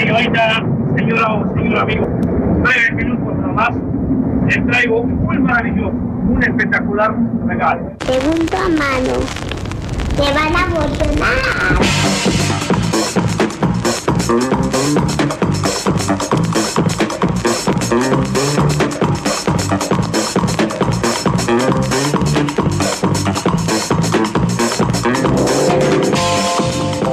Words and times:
Señorita, 0.00 0.64
señora 0.96 1.34
o 1.34 1.54
señor 1.54 1.78
amigo, 1.80 2.06
breves 2.62 2.92
minutos 2.94 3.36
nomás, 3.36 3.68
les 4.46 4.66
traigo 4.66 5.02
un 5.02 5.14
muy 5.26 5.38
maravilloso, 5.38 5.90
un 5.90 6.42
espectacular 6.42 7.14
regalo. 7.46 7.92
Segundo 8.06 8.56
a 8.56 8.68
mano. 8.70 9.12
Te 10.16 10.22
van 10.32 10.56
a 10.56 10.64
emocionar. 10.64 11.36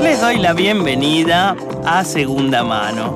Les 0.02 0.22
doy 0.22 0.38
la 0.38 0.54
bienvenida 0.54 1.54
a 1.90 2.04
Segunda 2.04 2.66
Mano, 2.66 3.16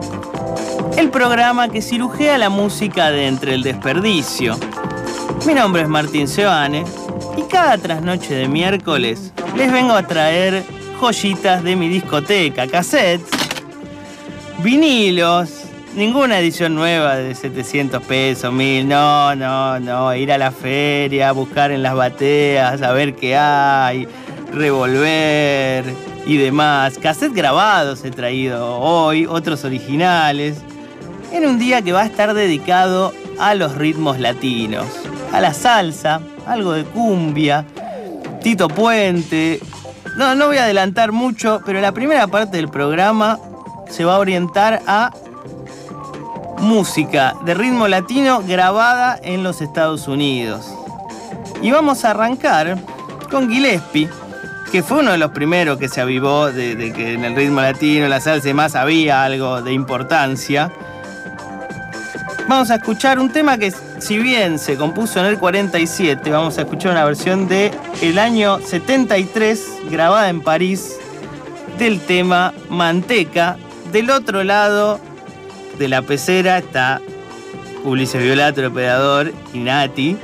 el 0.97 1.09
programa 1.09 1.67
que 1.67 1.81
cirujea 1.81 2.37
la 2.37 2.49
música 2.49 3.11
de 3.11 3.27
entre 3.27 3.53
el 3.53 3.63
desperdicio. 3.63 4.57
Mi 5.45 5.53
nombre 5.53 5.81
es 5.81 5.89
Martín 5.89 6.25
Seoane 6.25 6.85
y 7.35 7.41
cada 7.43 7.77
trasnoche 7.77 8.33
de 8.33 8.47
miércoles 8.47 9.33
les 9.57 9.73
vengo 9.73 9.93
a 9.93 10.07
traer 10.07 10.63
joyitas 11.01 11.65
de 11.65 11.75
mi 11.75 11.89
discoteca, 11.89 12.65
cassettes, 12.65 13.27
vinilos, 14.63 15.65
ninguna 15.93 16.39
edición 16.39 16.73
nueva 16.73 17.17
de 17.17 17.35
700 17.35 18.01
pesos, 18.03 18.53
1000, 18.53 18.87
no, 18.87 19.35
no, 19.35 19.81
no, 19.81 20.15
ir 20.15 20.31
a 20.31 20.37
la 20.37 20.51
feria, 20.51 21.33
buscar 21.33 21.71
en 21.71 21.83
las 21.83 21.93
bateas, 21.93 22.81
a 22.81 22.93
ver 22.93 23.15
qué 23.15 23.35
hay, 23.35 24.07
revolver 24.53 26.10
y 26.25 26.37
demás. 26.37 26.97
Cassettes 27.01 27.33
grabados 27.33 28.03
he 28.03 28.11
traído 28.11 28.79
hoy, 28.79 29.25
otros 29.25 29.63
originales, 29.63 30.57
en 31.31 31.45
un 31.45 31.59
día 31.59 31.81
que 31.81 31.93
va 31.93 32.01
a 32.01 32.05
estar 32.05 32.33
dedicado 32.33 33.13
a 33.39 33.55
los 33.55 33.75
ritmos 33.75 34.19
latinos, 34.19 34.85
a 35.31 35.39
la 35.41 35.53
salsa, 35.53 36.21
algo 36.45 36.73
de 36.73 36.83
cumbia, 36.83 37.65
Tito 38.41 38.67
Puente. 38.67 39.59
No, 40.17 40.35
no 40.35 40.47
voy 40.47 40.57
a 40.57 40.63
adelantar 40.63 41.11
mucho, 41.11 41.61
pero 41.65 41.79
la 41.79 41.91
primera 41.91 42.27
parte 42.27 42.57
del 42.57 42.69
programa 42.69 43.39
se 43.89 44.05
va 44.05 44.15
a 44.15 44.19
orientar 44.19 44.81
a 44.87 45.11
música 46.59 47.35
de 47.43 47.53
ritmo 47.53 47.87
latino 47.87 48.43
grabada 48.45 49.19
en 49.21 49.43
los 49.43 49.61
Estados 49.61 50.07
Unidos. 50.07 50.65
Y 51.61 51.71
vamos 51.71 52.05
a 52.05 52.11
arrancar 52.11 52.77
con 53.29 53.49
Gillespie, 53.49 54.09
que 54.71 54.83
fue 54.83 54.99
uno 54.99 55.11
de 55.11 55.17
los 55.17 55.31
primeros 55.31 55.77
que 55.77 55.89
se 55.89 55.99
avivó 55.99 56.49
de, 56.49 56.93
que 56.93 57.13
en 57.13 57.25
el 57.25 57.35
ritmo 57.35 57.59
latino, 57.59 58.07
la 58.07 58.21
salsa 58.21 58.49
y 58.49 58.53
más 58.53 58.75
había 58.75 59.23
algo 59.23 59.61
de 59.61 59.73
importancia. 59.73 60.71
Vamos 62.47 62.71
a 62.71 62.75
escuchar 62.75 63.19
un 63.19 63.31
tema 63.33 63.57
que, 63.57 63.73
si 63.99 64.17
bien 64.17 64.59
se 64.59 64.77
compuso 64.77 65.19
en 65.19 65.25
el 65.25 65.37
47, 65.37 66.29
vamos 66.31 66.57
a 66.57 66.61
escuchar 66.61 66.93
una 66.93 67.03
versión 67.03 67.49
de 67.49 67.71
el 68.01 68.17
año 68.17 68.59
73, 68.59 69.61
grabada 69.89 70.29
en 70.29 70.41
París, 70.41 70.95
del 71.77 71.99
tema 71.99 72.53
Manteca. 72.69 73.57
Del 73.91 74.09
otro 74.09 74.43
lado 74.45 75.01
de 75.77 75.89
la 75.89 76.01
pecera 76.01 76.59
está 76.59 77.01
Ulises 77.83 78.23
Violato, 78.23 78.61
el 78.61 78.67
operador, 78.67 79.33
y 79.53 79.59
Nati, 79.59 80.17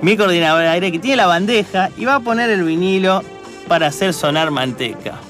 mi 0.00 0.16
coordinador 0.16 0.62
de 0.62 0.68
aire, 0.68 0.92
que 0.92 0.98
tiene 0.98 1.16
la 1.16 1.26
bandeja 1.26 1.90
y 1.98 2.06
va 2.06 2.16
a 2.16 2.20
poner 2.20 2.48
el 2.48 2.64
vinilo 2.64 3.22
para 3.70 3.86
hacer 3.86 4.12
sonar 4.12 4.50
manteca. 4.50 5.29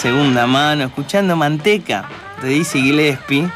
Segunda 0.00 0.46
mano, 0.46 0.84
escuchando 0.84 1.36
Manteca 1.36 2.08
de 2.42 2.48
Dizzy 2.50 2.80
Gillespie, 2.82 3.48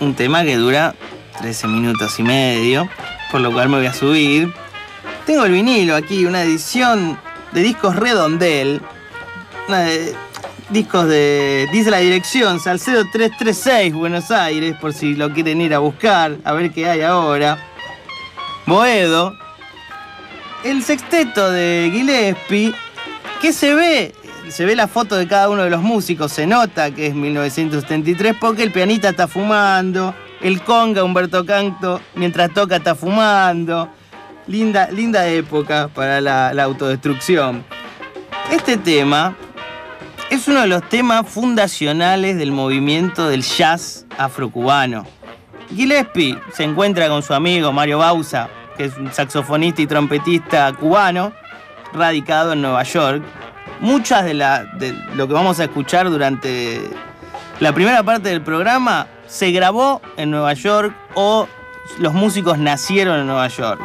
un 0.00 0.14
tema 0.14 0.42
que 0.44 0.56
dura 0.56 0.94
13 1.40 1.68
minutos 1.68 2.18
y 2.18 2.22
medio, 2.22 2.88
por 3.30 3.40
lo 3.40 3.52
cual 3.52 3.68
me 3.68 3.76
voy 3.78 3.86
a 3.86 3.92
subir. 3.94 4.52
Tengo 5.26 5.44
el 5.44 5.52
vinilo 5.52 5.94
aquí, 5.94 6.24
una 6.24 6.42
edición 6.42 7.18
de 7.52 7.62
discos 7.62 7.94
Redondel, 7.96 8.80
una 9.68 9.80
de- 9.80 10.14
discos 10.70 11.06
de, 11.08 11.68
dice 11.72 11.90
la 11.90 11.98
dirección, 11.98 12.60
Salcedo 12.60 13.04
336, 13.12 13.94
Buenos 13.94 14.30
Aires, 14.30 14.74
por 14.80 14.92
si 14.92 15.14
lo 15.14 15.32
quieren 15.32 15.60
ir 15.60 15.74
a 15.74 15.78
buscar, 15.78 16.36
a 16.44 16.52
ver 16.52 16.72
qué 16.72 16.88
hay 16.88 17.02
ahora. 17.02 17.58
Boedo, 18.66 19.34
el 20.64 20.82
sexteto 20.82 21.50
de 21.50 21.90
Gillespie, 21.92 22.74
que 23.40 23.52
se 23.52 23.74
ve, 23.74 24.14
se 24.50 24.64
ve 24.64 24.76
la 24.76 24.88
foto 24.88 25.16
de 25.16 25.26
cada 25.26 25.48
uno 25.48 25.62
de 25.64 25.70
los 25.70 25.82
músicos, 25.82 26.32
se 26.32 26.46
nota 26.46 26.90
que 26.90 27.08
es 27.08 27.14
1973 27.14 28.36
porque 28.40 28.62
el 28.62 28.72
pianista 28.72 29.10
está 29.10 29.28
fumando, 29.28 30.14
el 30.40 30.62
conga 30.62 31.04
Humberto 31.04 31.44
Canto 31.44 32.00
mientras 32.14 32.52
toca 32.52 32.76
está 32.76 32.94
fumando. 32.94 33.88
Linda, 34.46 34.88
linda 34.90 35.28
época 35.28 35.88
para 35.88 36.22
la, 36.22 36.54
la 36.54 36.64
autodestrucción. 36.64 37.64
Este 38.50 38.78
tema 38.78 39.36
es 40.30 40.48
uno 40.48 40.62
de 40.62 40.66
los 40.66 40.88
temas 40.88 41.28
fundacionales 41.28 42.38
del 42.38 42.52
movimiento 42.52 43.28
del 43.28 43.42
jazz 43.42 44.06
afrocubano. 44.16 45.06
Gillespie 45.74 46.38
se 46.52 46.64
encuentra 46.64 47.08
con 47.08 47.22
su 47.22 47.34
amigo 47.34 47.72
Mario 47.72 47.98
Bausa, 47.98 48.48
que 48.76 48.84
es 48.84 48.96
un 48.96 49.12
saxofonista 49.12 49.82
y 49.82 49.86
trompetista 49.86 50.72
cubano, 50.72 51.32
radicado 51.92 52.52
en 52.52 52.62
Nueva 52.62 52.82
York. 52.84 53.22
Muchas 53.80 54.24
de, 54.24 54.34
de 54.34 54.92
lo 55.14 55.28
que 55.28 55.34
vamos 55.34 55.60
a 55.60 55.64
escuchar 55.64 56.10
durante 56.10 56.88
la 57.60 57.72
primera 57.72 58.02
parte 58.02 58.28
del 58.28 58.42
programa 58.42 59.06
se 59.26 59.50
grabó 59.50 60.00
en 60.16 60.30
Nueva 60.30 60.54
York 60.54 60.94
o 61.14 61.48
los 61.98 62.14
músicos 62.14 62.58
nacieron 62.58 63.20
en 63.20 63.26
Nueva 63.26 63.48
York. 63.48 63.80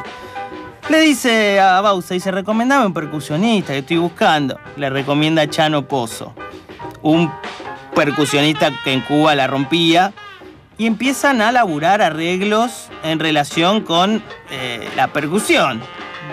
Le 0.90 1.00
dice 1.00 1.60
a 1.60 1.80
Bausa, 1.82 2.14
dice, 2.14 2.32
recomendame 2.32 2.86
un 2.86 2.94
percusionista 2.94 3.74
que 3.74 3.80
estoy 3.80 3.98
buscando. 3.98 4.60
Le 4.76 4.90
recomienda 4.90 5.44
a 5.44 5.50
Chano 5.50 5.88
Pozo, 5.88 6.34
un 7.02 7.32
percusionista 7.96 8.70
que 8.84 8.92
en 8.92 9.02
Cuba 9.02 9.34
la 9.34 9.48
rompía. 9.48 10.14
Y 10.78 10.88
empiezan 10.88 11.42
a 11.42 11.52
laburar 11.52 12.02
arreglos 12.02 12.90
en 13.04 13.20
relación 13.20 13.82
con 13.82 14.24
eh, 14.50 14.90
la 14.96 15.08
percusión, 15.08 15.82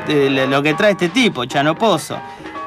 de 0.09 0.47
lo 0.47 0.63
que 0.63 0.75
trae 0.75 0.93
este 0.93 1.11
tipo, 1.11 1.45
Chano 1.45 1.75
Pozo. 1.75 2.19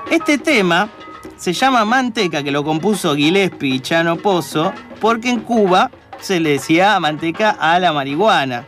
Este 0.10 0.38
tema 0.38 0.90
se 1.38 1.54
llama 1.54 1.86
Manteca, 1.86 2.44
que 2.44 2.52
lo 2.52 2.64
compuso 2.64 3.16
Gillespie 3.16 3.76
y 3.76 3.80
Chano 3.80 4.18
Pozo, 4.18 4.74
porque 5.00 5.30
en 5.30 5.42
Cuba 5.42 5.92
se 6.20 6.40
le 6.40 6.52
decía 6.52 7.00
manteca 7.00 7.52
a 7.52 7.80
la 7.80 7.92
marihuana. 7.92 8.66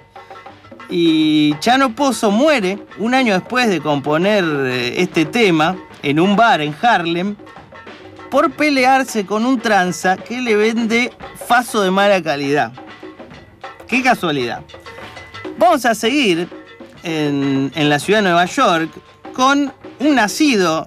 Y 0.90 1.58
Chano 1.60 1.96
Pozo 1.96 2.32
muere 2.32 2.80
un 2.98 3.14
año 3.14 3.34
después 3.34 3.70
de 3.70 3.82
componer 3.82 4.44
eh, 4.44 5.02
este 5.02 5.26
tema 5.26 5.76
en 6.04 6.20
un 6.20 6.36
bar 6.36 6.62
en 6.62 6.76
Harlem 6.82 7.36
por 8.30 8.52
pelearse 8.52 9.26
con 9.26 9.46
un 9.46 9.60
tranza 9.60 10.18
que 10.18 10.42
le 10.42 10.56
vende 10.56 11.14
faso 11.48 11.82
de 11.82 11.92
mala 11.92 12.22
calidad. 12.22 12.74
Qué 13.88 14.04
casualidad. 14.04 14.62
Vamos 15.58 15.86
a 15.86 15.96
seguir 15.96 16.50
en, 17.04 17.72
en 17.74 17.90
la 17.90 18.00
ciudad 18.00 18.20
de 18.20 18.24
Nueva 18.24 18.46
York 18.46 18.90
con 19.34 19.72
un 20.00 20.16
nacido 20.16 20.86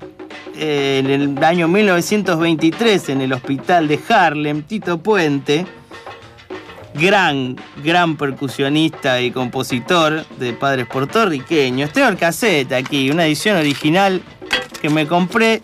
eh, 0.58 0.98
en 0.98 1.10
el 1.10 1.44
año 1.44 1.68
1923 1.68 3.10
en 3.10 3.20
el 3.20 3.32
hospital 3.32 3.86
de 3.86 4.00
Harlem, 4.08 4.62
Tito 4.62 4.98
Puente, 4.98 5.64
gran, 6.94 7.56
gran 7.84 8.16
percusionista 8.16 9.20
y 9.20 9.30
compositor 9.30 10.26
de 10.38 10.52
padres 10.52 10.86
puertorriqueños. 10.86 11.92
Tengo 11.92 12.08
el 12.08 12.16
cassette 12.16 12.72
aquí, 12.72 13.10
una 13.10 13.26
edición 13.26 13.56
original 13.56 14.20
que 14.82 14.90
me 14.90 15.06
compré 15.06 15.62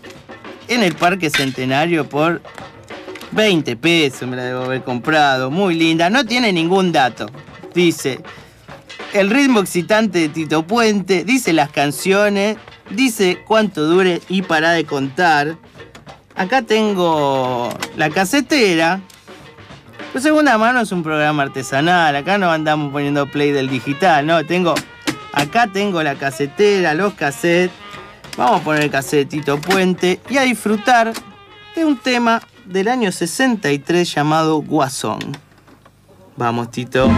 en 0.69 0.81
el 0.81 0.95
Parque 0.95 1.29
Centenario 1.29 2.07
por 2.07 2.41
20 3.31 3.75
pesos, 3.75 4.27
me 4.27 4.37
la 4.37 4.43
debo 4.45 4.63
haber 4.63 4.83
comprado. 4.83 5.51
Muy 5.51 5.75
linda, 5.75 6.09
no 6.09 6.25
tiene 6.25 6.53
ningún 6.53 6.93
dato. 6.93 7.27
Dice, 7.73 8.21
el 9.13 9.29
ritmo 9.29 9.59
excitante 9.59 10.19
de 10.19 10.29
Tito 10.29 10.65
Puente, 10.65 11.25
dice 11.25 11.51
las 11.51 11.69
canciones, 11.69 12.57
dice 12.89 13.43
cuánto 13.45 13.85
dure 13.85 14.21
y 14.29 14.41
para 14.41 14.71
de 14.71 14.85
contar. 14.85 15.57
Acá 16.35 16.61
tengo 16.61 17.69
la 17.95 18.09
casetera. 18.09 19.01
Pues 20.11 20.23
segunda 20.23 20.57
mano 20.57 20.81
es 20.81 20.91
un 20.91 21.03
programa 21.03 21.43
artesanal, 21.43 22.15
acá 22.15 22.37
no 22.37 22.49
andamos 22.49 22.91
poniendo 22.91 23.29
play 23.29 23.51
del 23.51 23.69
digital, 23.69 24.25
no, 24.25 24.45
tengo, 24.45 24.73
acá 25.33 25.67
tengo 25.67 26.01
la 26.03 26.15
casetera, 26.15 26.93
los 26.93 27.15
cassettes, 27.15 27.75
vamos 28.37 28.61
a 28.61 28.63
poner 28.63 28.83
el 28.83 28.91
cassette 28.91 29.29
de 29.29 29.37
Tito 29.37 29.57
Puente 29.57 30.21
y 30.29 30.37
a 30.37 30.43
disfrutar 30.43 31.11
de 31.75 31.83
un 31.83 31.97
tema 31.97 32.41
del 32.63 32.87
año 32.87 33.11
63 33.11 34.13
llamado 34.13 34.61
Guasón. 34.61 35.19
Vamos, 36.37 36.71
Tito. 36.71 37.09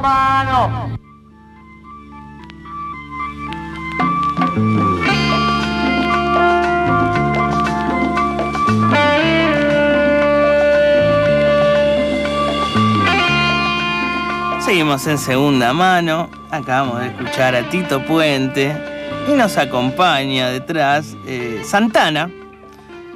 Mano. 0.00 0.90
Seguimos 14.60 15.06
en 15.06 15.18
segunda 15.18 15.72
mano. 15.72 16.28
Acabamos 16.50 17.00
de 17.00 17.06
escuchar 17.06 17.54
a 17.54 17.68
Tito 17.70 18.04
Puente. 18.04 18.76
Y 19.28 19.32
nos 19.32 19.56
acompaña 19.56 20.50
detrás 20.50 21.16
eh, 21.26 21.62
Santana. 21.64 22.30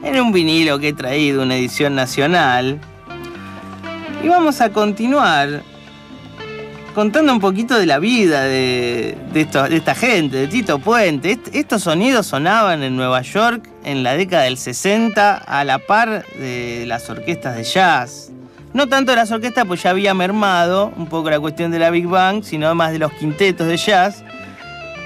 En 0.03 0.21
un 0.21 0.33
vinilo 0.33 0.79
que 0.79 0.89
he 0.89 0.93
traído, 0.93 1.43
una 1.43 1.57
edición 1.57 1.95
nacional. 1.95 2.81
Y 4.23 4.29
vamos 4.29 4.61
a 4.61 4.71
continuar 4.71 5.63
contando 6.95 7.33
un 7.33 7.41
poquito 7.41 7.79
de 7.79 7.87
la 7.87 7.99
vida 7.99 8.43
de, 8.43 9.17
esta 9.35 9.95
gente, 9.95 10.37
de 10.37 10.49
Tito 10.49 10.79
Puente. 10.79 11.33
Est- 11.33 11.55
estos 11.55 11.83
sonidos 11.83 12.27
sonaban 12.27 12.83
en 12.83 12.97
Nueva 12.97 13.23
York 13.23 13.69
en 13.85 14.03
la 14.03 14.15
década 14.15 14.45
del 14.45 14.57
60 14.57 15.37
a 15.37 15.65
la 15.65 15.79
par 15.79 16.25
de 16.39 16.85
las 16.87 17.09
orquestas 17.09 17.57
de 17.57 17.65
jazz. 17.65 18.31
No 18.73 18.87
tanto 18.89 19.13
de 19.13 19.17
las 19.17 19.31
orquestas, 19.33 19.65
pues 19.67 19.83
ya 19.83 19.91
había 19.91 20.15
mermado 20.15 20.93
un 20.97 21.07
poco 21.07 21.31
la 21.31 21.41
cuestión 21.41 21.71
de 21.71 21.79
la 21.79 21.91
Big 21.91 22.07
Bang, 22.07 22.43
sino 22.45 22.73
más 22.75 22.93
de 22.93 22.99
los 23.01 23.13
quintetos 23.15 23.67
de 23.67 23.77
jazz. 23.77 24.23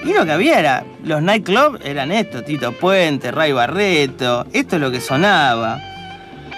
Y 0.04 0.12
lo 0.12 0.26
que 0.26 0.32
había 0.32 0.58
era, 0.58 0.84
los 1.02 1.22
nightclubs 1.22 1.80
eran 1.82 2.12
esto, 2.12 2.42
Tito 2.42 2.72
Puente, 2.72 3.30
Ray 3.30 3.52
Barreto, 3.52 4.46
esto 4.52 4.76
es 4.76 4.82
lo 4.82 4.90
que 4.90 5.00
sonaba. 5.00 5.80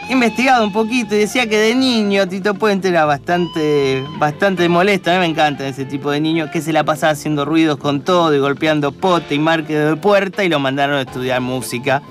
Investigado 0.08 0.64
un 0.64 0.72
poquito 0.72 1.16
y 1.16 1.18
decía 1.18 1.48
que 1.48 1.58
de 1.58 1.74
niño 1.74 2.28
Tito 2.28 2.54
Puente 2.54 2.88
era 2.88 3.04
bastante, 3.04 4.04
bastante 4.18 4.68
molesto. 4.68 5.10
A 5.10 5.14
mí 5.14 5.20
me 5.20 5.26
encantan 5.26 5.66
ese 5.66 5.84
tipo 5.84 6.12
de 6.12 6.20
niños 6.20 6.48
que 6.52 6.62
se 6.62 6.72
la 6.72 6.84
pasaba 6.84 7.12
haciendo 7.12 7.44
ruidos 7.44 7.76
con 7.78 8.02
todo 8.02 8.32
y 8.32 8.38
golpeando 8.38 8.92
pote 8.92 9.34
y 9.34 9.40
marque 9.40 9.76
de 9.76 9.96
puerta 9.96 10.44
y 10.44 10.48
lo 10.48 10.60
mandaron 10.60 10.96
a 10.96 11.00
estudiar 11.00 11.40
música. 11.40 12.02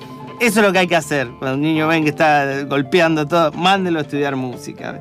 Eso 0.41 0.59
es 0.59 0.65
lo 0.65 0.73
que 0.73 0.79
hay 0.79 0.87
que 0.87 0.97
hacer. 0.97 1.29
Cuando 1.39 1.55
un 1.55 1.61
niño 1.61 1.87
ven 1.87 2.03
que 2.03 2.09
está 2.09 2.63
golpeando 2.63 3.25
todo, 3.25 3.53
mándelo 3.53 3.99
a 3.99 4.01
estudiar 4.01 4.35
música. 4.35 4.99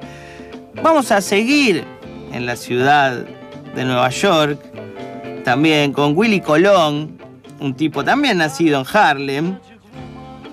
Vamos 0.81 1.11
a 1.11 1.21
seguir 1.21 1.85
en 2.33 2.47
la 2.47 2.55
ciudad 2.55 3.25
de 3.75 3.85
Nueva 3.85 4.11
York, 4.11 4.61
también 5.43 5.93
con 5.93 6.17
Willy 6.17 6.41
Colón, 6.41 7.19
un 7.59 7.75
tipo 7.75 8.05
también 8.05 8.39
nacido 8.39 8.81
en 8.81 8.87
Harlem, 8.93 9.59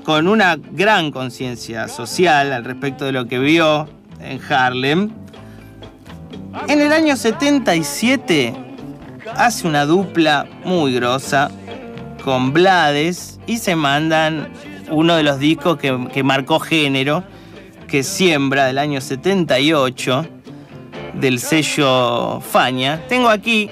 con 0.03 0.27
una 0.27 0.57
gran 0.57 1.11
conciencia 1.11 1.87
social 1.87 2.51
al 2.53 2.65
respecto 2.65 3.05
de 3.05 3.11
lo 3.11 3.27
que 3.27 3.39
vio 3.39 3.87
en 4.19 4.39
Harlem. 4.49 5.11
En 6.67 6.81
el 6.81 6.91
año 6.91 7.15
77 7.15 8.53
hace 9.35 9.67
una 9.67 9.85
dupla 9.85 10.47
muy 10.65 10.93
grosa 10.93 11.51
con 12.23 12.53
Blades 12.53 13.39
y 13.47 13.57
se 13.57 13.75
mandan 13.75 14.49
uno 14.89 15.15
de 15.15 15.23
los 15.23 15.39
discos 15.39 15.77
que, 15.77 16.23
marcó 16.23 16.59
género, 16.59 17.23
que 17.87 18.03
Siembra 18.03 18.65
del 18.65 18.77
año 18.77 19.01
78 19.01 20.25
del 21.13 21.39
sello 21.39 22.41
Faña. 22.41 23.01
Tengo 23.07 23.29
aquí 23.29 23.69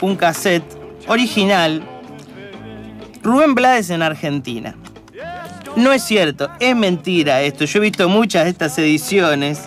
un 0.00 0.16
cassette 0.16 0.64
original 1.08 1.82
Rubén 3.22 3.54
Blades 3.54 3.90
en 3.90 4.02
Argentina. 4.02 4.76
No 5.80 5.94
es 5.94 6.04
cierto, 6.04 6.50
es 6.60 6.76
mentira 6.76 7.40
esto. 7.40 7.64
Yo 7.64 7.78
he 7.78 7.82
visto 7.82 8.06
muchas 8.06 8.44
de 8.44 8.50
estas 8.50 8.78
ediciones. 8.78 9.62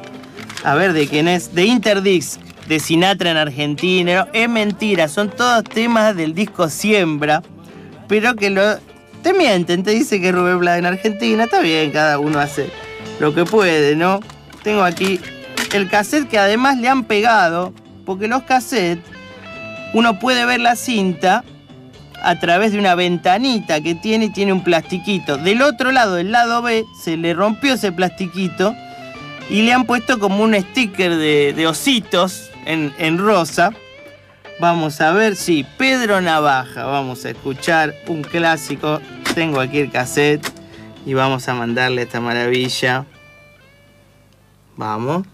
A 0.63 0.75
ver 0.75 0.93
de 0.93 1.07
quién 1.07 1.27
es. 1.27 1.55
De 1.55 1.65
Interdix, 1.65 2.39
de 2.67 2.79
Sinatra 2.79 3.31
en 3.31 3.37
Argentina. 3.37 4.27
Es 4.31 4.47
mentira, 4.47 5.07
son 5.07 5.31
todos 5.31 5.63
temas 5.63 6.15
del 6.15 6.35
disco 6.35 6.69
Siembra. 6.69 7.41
Pero 8.07 8.35
que 8.35 8.51
lo. 8.51 8.77
Te 9.23 9.33
mienten, 9.33 9.81
te 9.81 9.89
dice 9.89 10.21
que 10.21 10.29
es 10.29 10.35
Rubén 10.35 10.59
Blades 10.59 10.79
en 10.79 10.85
Argentina. 10.85 11.45
Está 11.45 11.61
bien, 11.61 11.89
cada 11.89 12.19
uno 12.19 12.39
hace 12.39 12.69
lo 13.19 13.33
que 13.33 13.43
puede, 13.43 13.95
¿no? 13.95 14.19
Tengo 14.61 14.83
aquí 14.83 15.19
el 15.73 15.89
cassette 15.89 16.29
que 16.29 16.37
además 16.37 16.77
le 16.77 16.89
han 16.89 17.05
pegado. 17.05 17.73
Porque 18.05 18.27
los 18.27 18.43
cassettes, 18.43 19.03
uno 19.95 20.19
puede 20.19 20.45
ver 20.45 20.59
la 20.59 20.75
cinta 20.75 21.43
a 22.23 22.39
través 22.39 22.71
de 22.71 22.79
una 22.79 22.95
ventanita 22.95 23.81
que 23.81 23.95
tiene 23.95 24.29
tiene 24.29 24.53
un 24.53 24.63
plastiquito. 24.63 25.37
Del 25.37 25.61
otro 25.61 25.91
lado, 25.91 26.15
del 26.15 26.31
lado 26.31 26.61
B, 26.61 26.85
se 26.99 27.17
le 27.17 27.33
rompió 27.33 27.73
ese 27.73 27.91
plastiquito 27.91 28.73
y 29.49 29.63
le 29.63 29.73
han 29.73 29.85
puesto 29.85 30.19
como 30.19 30.41
un 30.41 30.55
sticker 30.55 31.17
de, 31.17 31.67
ositos 31.67 32.49
en, 32.65 33.17
rosa. 33.17 33.71
Vamos 34.61 35.01
a 35.01 35.11
ver, 35.11 35.35
sí, 35.35 35.65
Pedro 35.77 36.21
Navaja. 36.21 36.85
Vamos 36.85 37.25
a 37.25 37.31
escuchar 37.31 37.93
un 38.07 38.21
clásico. 38.21 39.01
Tengo 39.35 39.59
aquí 39.59 39.79
el 39.79 39.91
cassette 39.91 40.47
y 41.05 41.13
vamos 41.13 41.49
a 41.49 41.53
mandarle 41.53 42.03
esta 42.03 42.21
maravilla. 42.21 43.05
Vamos, 44.77 45.27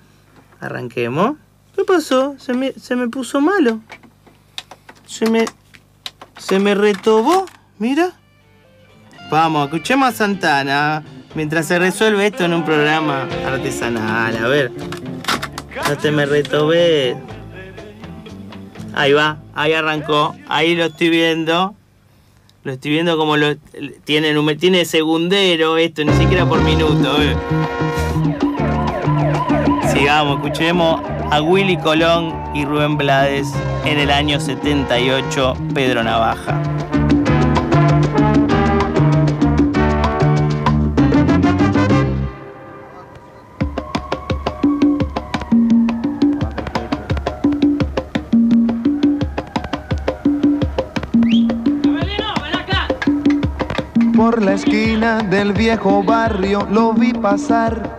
arranquemos. 0.60 1.36
¿Qué 1.75 1.84
pasó? 1.84 2.36
Se 2.39 2.53
me, 2.53 2.74
se 2.74 2.96
me 2.96 3.08
puso 3.10 3.39
malo. 3.41 3.79
Se 5.05 5.29
me, 5.29 5.46
se 6.39 6.60
me 6.60 6.74
retobó, 6.75 7.46
mira. 7.77 8.12
Vamos, 9.29 9.65
escuchemos 9.65 10.10
a 10.10 10.12
Santana 10.12 11.03
mientras 11.36 11.67
se 11.67 11.77
resuelve 11.77 12.25
esto 12.27 12.46
en 12.46 12.53
un 12.53 12.65
programa 12.65 13.27
artesanal. 13.46 14.36
A 14.38 14.48
ver. 14.48 14.72
No 15.88 15.98
te 15.98 16.12
me 16.12 16.25
retobé. 16.25 17.15
Ahí 18.96 19.13
va, 19.13 19.38
ahí 19.53 19.74
arrancó, 19.74 20.36
ahí 20.48 20.75
lo 20.75 20.86
estoy 20.86 21.10
viendo. 21.10 21.75
Lo 22.63 22.74
estoy 22.74 22.91
viendo 22.91 23.17
como 23.17 23.38
lo 23.38 23.55
tiene, 24.03 24.34
numer- 24.36 24.60
tiene 24.60 24.84
segundero 24.84 25.77
esto, 25.77 26.03
ni 26.03 26.12
siquiera 26.13 26.46
por 26.46 26.60
minuto. 26.62 27.22
eh. 27.22 27.36
Sigamos, 29.93 30.38
escuchemos 30.38 31.01
a 31.31 31.41
Willy 31.41 31.77
Colón 31.77 32.33
y 32.55 32.65
Rubén 32.65 32.98
Blades 32.98 33.53
en 33.86 34.00
el 34.00 34.09
año 34.09 34.39
78, 34.39 35.55
Pedro 35.74 36.03
Navaja. 36.03 36.62
Por 54.15 54.41
la 54.41 54.53
esquina 54.53 55.19
del 55.19 55.53
viejo 55.53 56.03
barrio 56.03 56.67
lo 56.69 56.93
vi 56.93 57.13
pasar 57.13 57.99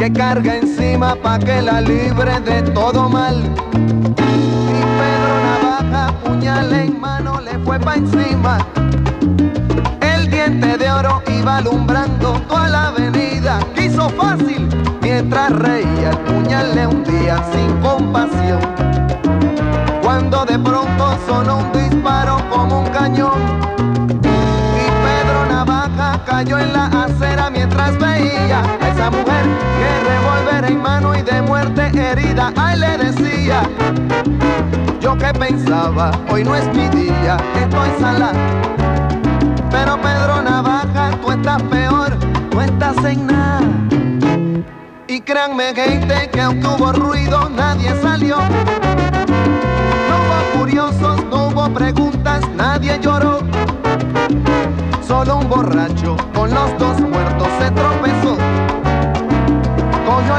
que 0.00 0.10
carga 0.10 0.56
encima 0.56 1.14
pa' 1.14 1.38
que 1.38 1.60
la 1.60 1.82
libre 1.82 2.40
de 2.40 2.62
todo 2.72 3.06
mal. 3.10 3.36
Y 3.36 4.80
Pedro 4.98 5.34
Navaja, 5.46 6.14
puñal 6.24 6.72
en 6.72 6.98
mano, 6.98 7.38
le 7.38 7.58
fue 7.58 7.78
pa' 7.78 7.96
encima. 7.96 8.56
El 10.00 10.30
diente 10.30 10.78
de 10.78 10.90
oro 10.90 11.22
iba 11.26 11.58
alumbrando 11.58 12.32
toda 12.48 12.68
la 12.68 12.86
avenida. 12.86 13.60
Quiso 13.74 14.08
fácil 14.08 14.70
mientras 15.02 15.50
reía 15.50 16.12
el 16.12 16.18
puñal 16.20 16.74
le 16.74 16.86
hundía 16.86 17.44
sin 17.52 17.70
compasión. 17.82 18.60
Cuando 20.02 20.46
de 20.46 20.58
pronto 20.58 21.18
sonó 21.26 21.58
un 21.58 21.72
disparo 21.72 22.38
como 22.48 22.80
un 22.84 22.88
cañón. 22.88 23.38
Y 24.22 24.86
Pedro 25.04 25.44
Navaja 25.50 26.24
cayó 26.24 26.58
en 26.58 26.72
la 26.72 26.86
acera 26.86 27.50
mientras 27.50 27.98
veía 27.98 28.62
esa 29.00 29.10
mujer 29.10 29.46
que 29.78 30.10
revólver 30.10 30.70
en 30.70 30.82
mano 30.82 31.16
y 31.16 31.22
de 31.22 31.40
muerte 31.40 31.90
herida. 31.94 32.52
Ay, 32.56 32.78
le 32.78 32.98
decía. 32.98 33.62
Yo 35.00 35.16
que 35.16 35.32
pensaba, 35.32 36.10
hoy 36.28 36.44
no 36.44 36.54
es 36.54 36.66
mi 36.74 36.86
día, 36.88 37.38
estoy 37.54 37.88
sala. 37.98 38.32
Pero 39.70 39.98
Pedro 40.02 40.42
Navaja, 40.42 41.12
tú 41.22 41.32
estás 41.32 41.62
peor, 41.62 42.10
tú 42.50 42.60
estás 42.60 43.02
en 43.04 43.26
nada. 43.26 43.60
Y 45.08 45.20
créanme, 45.22 45.74
gente, 45.74 46.28
que 46.30 46.40
aunque 46.40 46.66
hubo 46.66 46.92
ruido, 46.92 47.48
nadie 47.48 47.94
salió. 48.02 48.36
No 50.08 50.16
hubo 50.20 50.58
curiosos, 50.58 51.24
no 51.30 51.48
hubo 51.48 51.70
preguntas, 51.72 52.42
nadie 52.54 52.98
lloró. 53.00 53.40
Solo 55.08 55.38
un 55.38 55.48
borracho 55.48 56.16
con 56.34 56.52
los 56.52 56.78
dos 56.78 57.00
muertos 57.00 57.48
se 57.58 57.70
tropezó. 57.70 58.36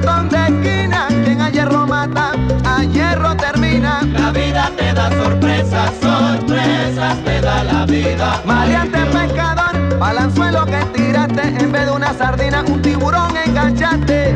matón 0.00 0.28
de 0.28 0.36
esquina, 0.36 1.08
quien 1.24 1.40
a 1.40 1.50
hierro 1.50 1.86
mata, 1.86 2.32
a 2.64 2.84
hierro 2.84 3.34
termina. 3.36 4.02
la 4.02 4.30
vida 4.30 4.70
te 4.76 4.92
da 4.92 5.08
sorpresas, 5.10 5.90
sorpresas 6.02 7.16
te 7.24 7.40
da 7.40 7.64
la 7.64 7.86
vida. 7.86 8.42
Maleante 8.44 8.98
pescador, 9.06 9.98
balanzuelo 9.98 10.66
que 10.66 10.84
tiraste, 10.94 11.42
en 11.62 11.72
vez 11.72 11.86
de 11.86 11.92
una 11.92 12.12
sardina, 12.12 12.62
un 12.68 12.82
tiburón 12.82 13.36
enganchaste. 13.36 14.34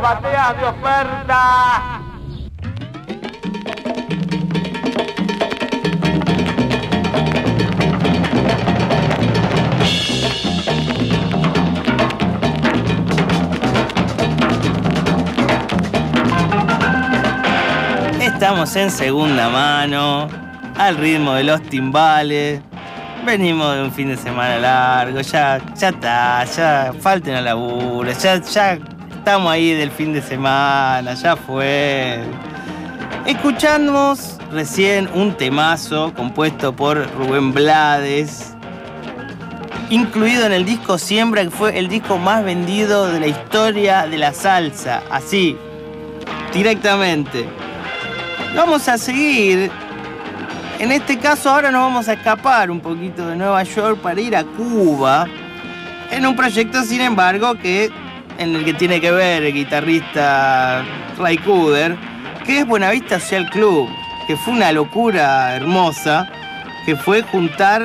Las 0.00 0.02
bateas 0.02 0.56
de 0.58 0.64
oferta. 0.66 2.00
Estamos 18.20 18.76
en 18.76 18.90
segunda 18.90 19.48
mano, 19.48 20.28
al 20.76 20.96
ritmo 20.98 21.32
de 21.34 21.44
los 21.44 21.62
timbales. 21.62 22.60
Venimos 23.24 23.74
de 23.74 23.82
un 23.82 23.92
fin 23.92 24.08
de 24.08 24.16
semana 24.16 24.58
largo, 24.58 25.20
ya, 25.20 25.58
ya 25.74 25.88
está, 25.88 26.44
ya 26.44 26.92
falten 27.00 27.34
al 27.34 27.44
laburo, 27.46 28.12
ya, 28.12 28.36
ya 28.40 28.78
estamos 29.26 29.50
ahí 29.50 29.72
del 29.72 29.90
fin 29.90 30.12
de 30.12 30.22
semana, 30.22 31.14
ya 31.14 31.34
fue. 31.34 32.20
Escuchamos 33.26 34.38
recién 34.52 35.10
un 35.14 35.36
temazo 35.36 36.14
compuesto 36.14 36.72
por 36.72 37.10
Rubén 37.16 37.52
Blades, 37.52 38.54
incluido 39.90 40.46
en 40.46 40.52
el 40.52 40.64
disco 40.64 40.96
Siembra, 40.96 41.42
que 41.42 41.50
fue 41.50 41.76
el 41.76 41.88
disco 41.88 42.18
más 42.18 42.44
vendido 42.44 43.08
de 43.08 43.18
la 43.18 43.26
historia 43.26 44.06
de 44.06 44.16
la 44.16 44.32
salsa, 44.32 45.02
así, 45.10 45.58
directamente. 46.52 47.48
Vamos 48.54 48.88
a 48.88 48.96
seguir. 48.96 49.72
En 50.78 50.92
este 50.92 51.18
caso 51.18 51.50
ahora 51.50 51.72
nos 51.72 51.80
vamos 51.80 52.08
a 52.08 52.12
escapar 52.12 52.70
un 52.70 52.78
poquito 52.78 53.26
de 53.26 53.34
Nueva 53.34 53.64
York 53.64 53.98
para 54.00 54.20
ir 54.20 54.36
a 54.36 54.44
Cuba. 54.44 55.26
En 56.12 56.24
un 56.24 56.36
proyecto, 56.36 56.84
sin 56.84 57.00
embargo, 57.00 57.56
que 57.56 57.90
en 58.38 58.54
el 58.54 58.64
que 58.64 58.74
tiene 58.74 59.00
que 59.00 59.10
ver 59.10 59.44
el 59.44 59.52
guitarrista 59.52 60.84
Ray 61.18 61.38
Cooder, 61.38 61.96
que 62.44 62.60
es 62.60 62.66
Buenavista 62.66 63.18
Social 63.20 63.48
Club, 63.50 63.88
que 64.26 64.36
fue 64.36 64.54
una 64.54 64.72
locura 64.72 65.54
hermosa, 65.56 66.30
que 66.84 66.96
fue 66.96 67.22
juntar 67.22 67.82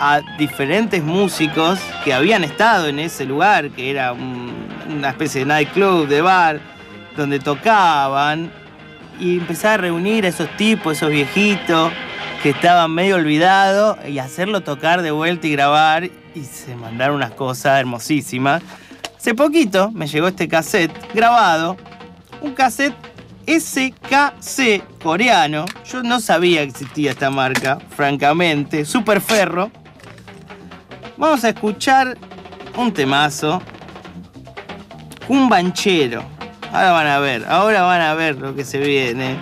a 0.00 0.20
diferentes 0.38 1.02
músicos 1.02 1.78
que 2.04 2.14
habían 2.14 2.44
estado 2.44 2.86
en 2.86 2.98
ese 2.98 3.24
lugar, 3.24 3.70
que 3.70 3.90
era 3.90 4.12
un- 4.12 4.52
una 4.88 5.10
especie 5.10 5.40
de 5.40 5.46
nightclub, 5.46 6.06
de 6.08 6.20
bar, 6.20 6.60
donde 7.16 7.40
tocaban, 7.40 8.50
y 9.20 9.38
empezar 9.38 9.72
a 9.72 9.76
reunir 9.82 10.24
a 10.24 10.28
esos 10.28 10.48
tipos, 10.56 10.96
esos 10.96 11.10
viejitos 11.10 11.92
que 12.42 12.50
estaban 12.50 12.92
medio 12.92 13.16
olvidados, 13.16 13.98
y 14.06 14.20
hacerlo 14.20 14.60
tocar 14.60 15.02
de 15.02 15.10
vuelta 15.10 15.48
y 15.48 15.52
grabar, 15.52 16.04
y 16.04 16.44
se 16.44 16.76
mandaron 16.76 17.16
unas 17.16 17.32
cosas 17.32 17.80
hermosísimas. 17.80 18.62
Hace 19.18 19.34
poquito 19.34 19.90
me 19.90 20.06
llegó 20.06 20.28
este 20.28 20.46
cassette 20.46 20.92
grabado, 21.12 21.76
un 22.40 22.54
cassette 22.54 22.94
SKC 23.48 25.00
coreano. 25.02 25.64
Yo 25.90 26.04
no 26.04 26.20
sabía 26.20 26.60
que 26.60 26.68
existía 26.68 27.10
esta 27.10 27.28
marca, 27.28 27.80
francamente. 27.96 28.84
Super 28.84 29.20
Ferro. 29.20 29.72
Vamos 31.16 31.42
a 31.42 31.48
escuchar 31.48 32.16
un 32.76 32.92
temazo. 32.92 33.60
Un 35.26 35.48
banchero. 35.48 36.22
Ahora 36.72 36.92
van 36.92 37.06
a 37.08 37.18
ver, 37.18 37.44
ahora 37.48 37.82
van 37.82 38.02
a 38.02 38.14
ver 38.14 38.36
lo 38.36 38.54
que 38.54 38.64
se 38.64 38.78
viene. 38.78 39.36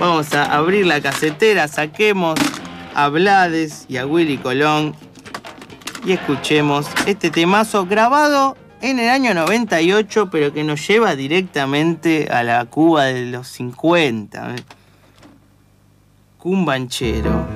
Vamos 0.00 0.32
a 0.32 0.44
abrir 0.44 0.86
la 0.86 1.02
casetera, 1.02 1.68
saquemos 1.68 2.40
a 2.94 3.08
Blades 3.10 3.84
y 3.86 3.98
a 3.98 4.06
Willy 4.06 4.38
Colón 4.38 4.96
y 6.06 6.12
escuchemos 6.12 6.86
este 7.06 7.30
temazo 7.30 7.84
grabado 7.84 8.56
en 8.84 8.98
el 8.98 9.08
año 9.08 9.32
98, 9.32 10.28
pero 10.30 10.52
que 10.52 10.62
nos 10.62 10.86
lleva 10.86 11.16
directamente 11.16 12.28
a 12.30 12.42
la 12.42 12.66
Cuba 12.66 13.04
de 13.04 13.24
los 13.24 13.48
50. 13.48 14.56
Cumbanchero. 16.36 17.53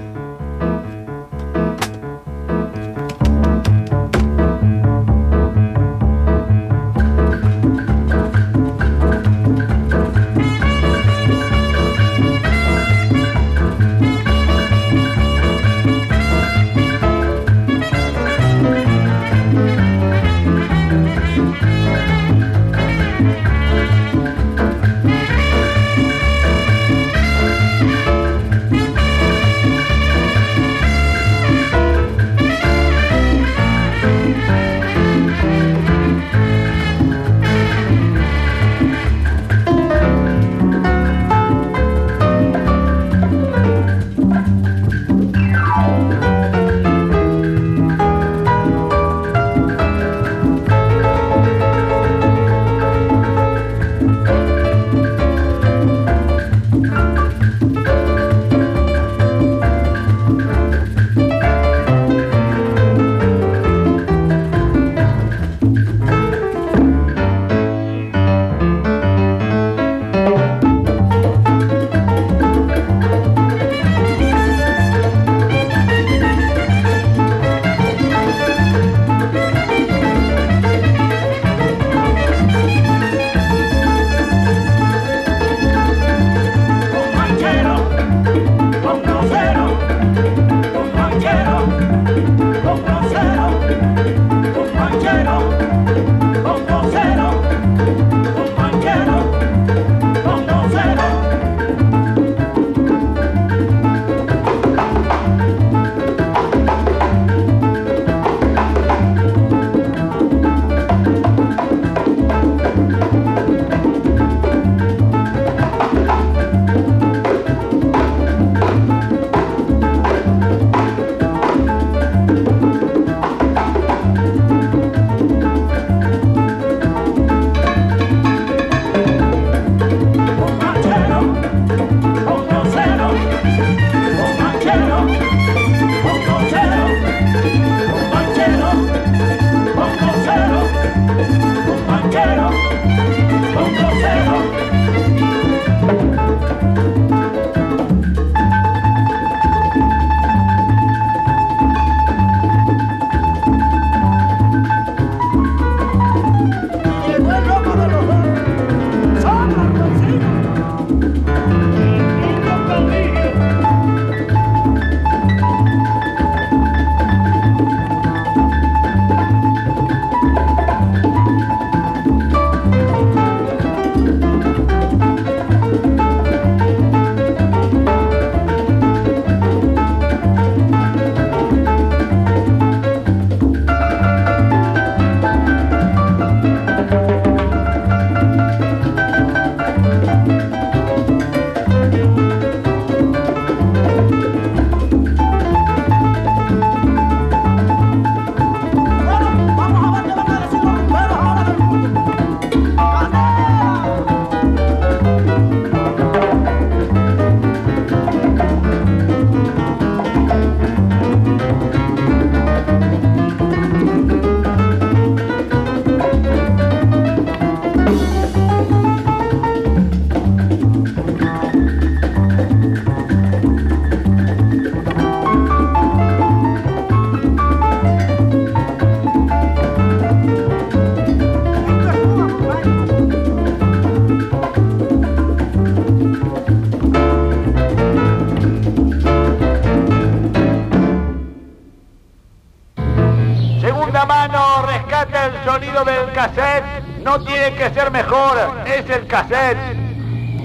Tiene 247.50 247.68
que 247.68 247.74
ser 247.74 247.90
mejor, 247.90 248.38
es 248.66 248.90
el 248.90 249.06
cassette. 249.06 249.56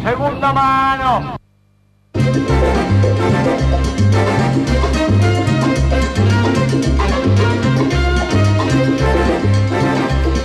Segunda 0.04 0.54
mano. 0.54 1.38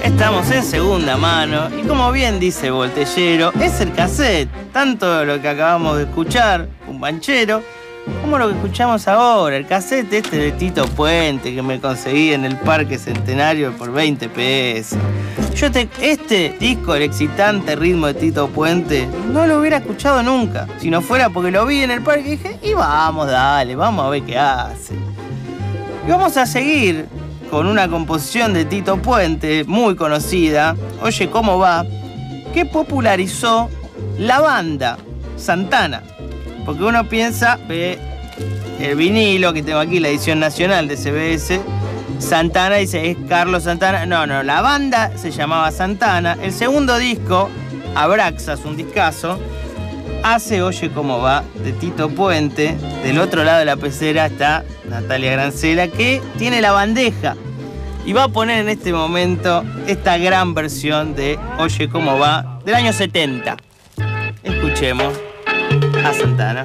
Estamos 0.03 0.51
en 0.51 0.65
segunda 0.65 1.17
mano 1.17 1.69
y 1.77 1.87
como 1.87 2.11
bien 2.11 2.41
dice 2.41 2.71
Voltellero, 2.71 3.53
es 3.61 3.81
el 3.81 3.93
cassette, 3.93 4.49
tanto 4.73 5.25
lo 5.25 5.41
que 5.41 5.49
acabamos 5.49 5.97
de 5.97 6.05
escuchar, 6.05 6.67
un 6.89 7.01
banchero, 7.01 7.63
como 8.21 8.37
lo 8.39 8.49
que 8.49 8.55
escuchamos 8.55 9.07
ahora, 9.07 9.57
el 9.57 9.67
cassette 9.67 10.13
este 10.13 10.37
de 10.37 10.53
Tito 10.53 10.87
Puente 10.87 11.55
que 11.55 11.63
me 11.63 11.81
conseguí 11.81 12.33
en 12.33 12.45
el 12.45 12.57
Parque 12.57 12.99
Centenario 12.99 13.73
por 13.77 13.93
20 13.93 14.29
pesos. 14.29 14.99
Yo 15.59 15.73
te, 15.73 15.89
este 16.01 16.57
disco, 16.61 16.95
el 16.95 17.03
excitante 17.03 17.75
ritmo 17.75 18.07
de 18.07 18.15
Tito 18.15 18.47
Puente, 18.47 19.09
no 19.33 19.45
lo 19.45 19.59
hubiera 19.59 19.79
escuchado 19.79 20.23
nunca, 20.23 20.69
si 20.79 20.89
no 20.89 21.01
fuera 21.01 21.31
porque 21.31 21.51
lo 21.51 21.67
vi 21.67 21.83
en 21.83 21.91
el 21.91 22.01
parque 22.01 22.29
y 22.29 22.31
dije, 22.37 22.59
y 22.63 22.75
vamos, 22.75 23.27
dale, 23.27 23.75
vamos 23.75 24.07
a 24.07 24.09
ver 24.09 24.23
qué 24.23 24.39
hace. 24.39 24.95
Y 26.07 26.11
vamos 26.13 26.37
a 26.37 26.47
seguir 26.47 27.07
con 27.51 27.67
una 27.67 27.89
composición 27.89 28.55
de 28.55 28.67
Tito 28.67 28.99
Puente, 28.99 29.65
muy 29.65 29.97
conocida, 29.97 30.77
Oye 31.03 31.29
cómo 31.29 31.59
va, 31.59 31.85
que 32.55 32.65
popularizó 32.65 33.69
la 34.17 34.39
banda 34.39 34.97
Santana. 35.37 36.05
Porque 36.65 36.85
uno 36.85 37.09
piensa, 37.09 37.59
ve 37.67 37.99
el 38.79 38.95
vinilo 38.95 39.53
que 39.53 39.65
tengo 39.65 39.81
aquí, 39.81 39.99
la 39.99 40.09
edición 40.09 40.39
nacional 40.39 40.87
de 40.87 40.97
CBS, 40.97 41.61
Santana 42.19 42.77
dice, 42.77 43.11
es 43.11 43.17
Carlos 43.29 43.65
Santana. 43.65 44.07
No, 44.07 44.27
no, 44.27 44.43
la 44.43 44.61
banda 44.61 45.17
se 45.17 45.31
llamaba 45.31 45.71
Santana. 45.71 46.37
El 46.43 46.53
segundo 46.53 46.97
disco, 46.99 47.49
Abraxas, 47.95 48.65
un 48.65 48.77
discazo, 48.77 49.39
hace 50.23 50.63
Oye 50.63 50.91
cómo 50.91 51.21
va 51.21 51.45
de 51.63 51.73
Tito 51.73 52.11
Puente. 52.11 52.77
Del 53.03 53.19
otro 53.19 53.45
lado 53.45 53.61
de 53.61 53.65
la 53.65 53.77
pecera 53.77 54.27
está 54.27 54.65
Natalia 54.89 55.33
Grancela, 55.33 55.89
que 55.89 56.21
tiene 56.39 56.61
la 56.61 56.73
bandeja. 56.73 57.37
Y 58.05 58.13
va 58.13 58.25
a 58.25 58.29
poner 58.29 58.61
en 58.61 58.69
este 58.69 58.93
momento 58.93 59.65
esta 59.87 60.17
gran 60.17 60.55
versión 60.55 61.15
de 61.15 61.39
Oye 61.59 61.89
cómo 61.89 62.19
va 62.19 62.61
del 62.65 62.75
año 62.75 62.93
70. 62.93 63.57
Escuchemos 64.43 65.15
a 66.05 66.13
Santana. 66.15 66.65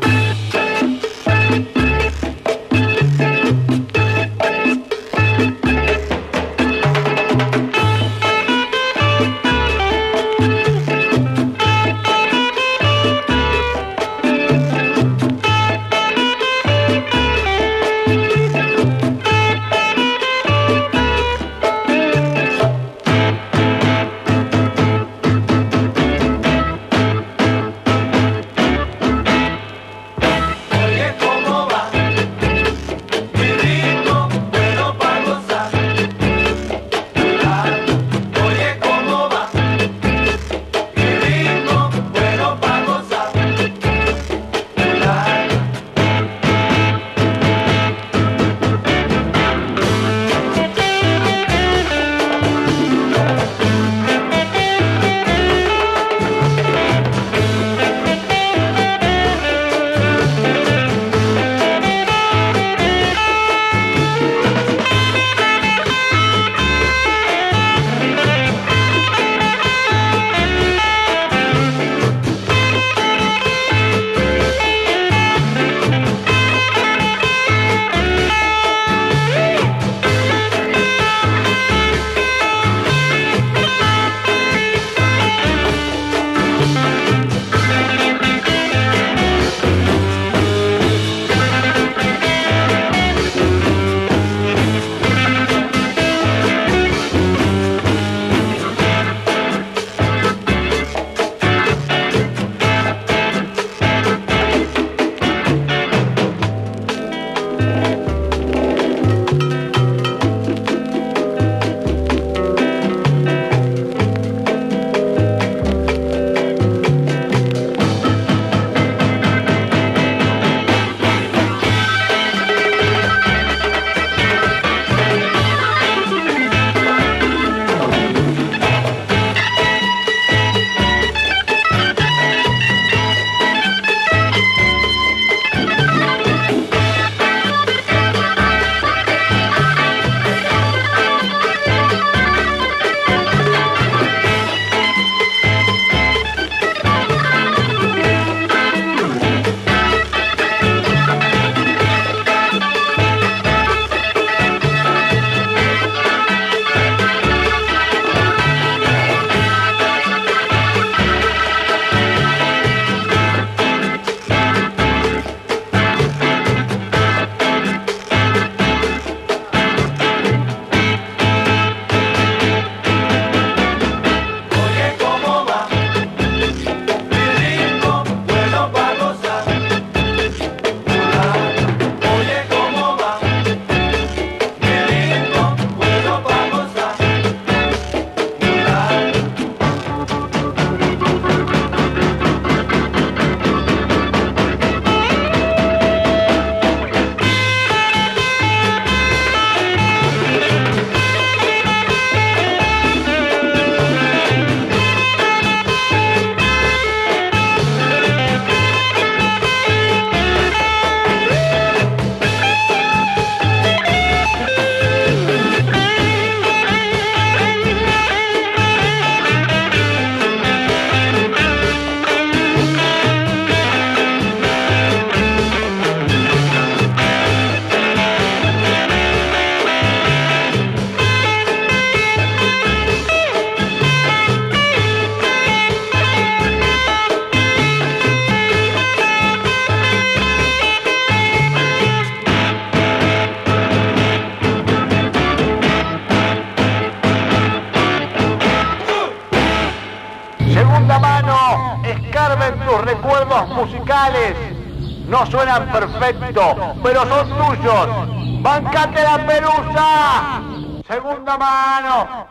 Suenan 255.54 255.72
perfectos, 255.72 256.56
pero 256.82 257.02
son 257.06 257.30
tuyos. 257.30 258.42
¡Bancate 258.42 259.04
la 259.04 259.26
pelusa! 259.26 260.42
Segunda 260.88 261.38
mano. 261.38 262.28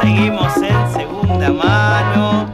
Seguimos 0.00 0.56
en 0.56 0.92
segunda 0.92 1.50
mano. 1.52 2.50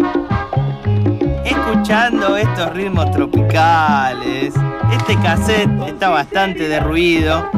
Escuchando 1.44 2.36
estos 2.36 2.72
ritmos 2.72 3.10
tropicales. 3.12 4.54
Este 4.92 5.16
cassette 5.22 5.70
está 5.86 6.10
bastante 6.10 6.68
derruido. 6.68 7.48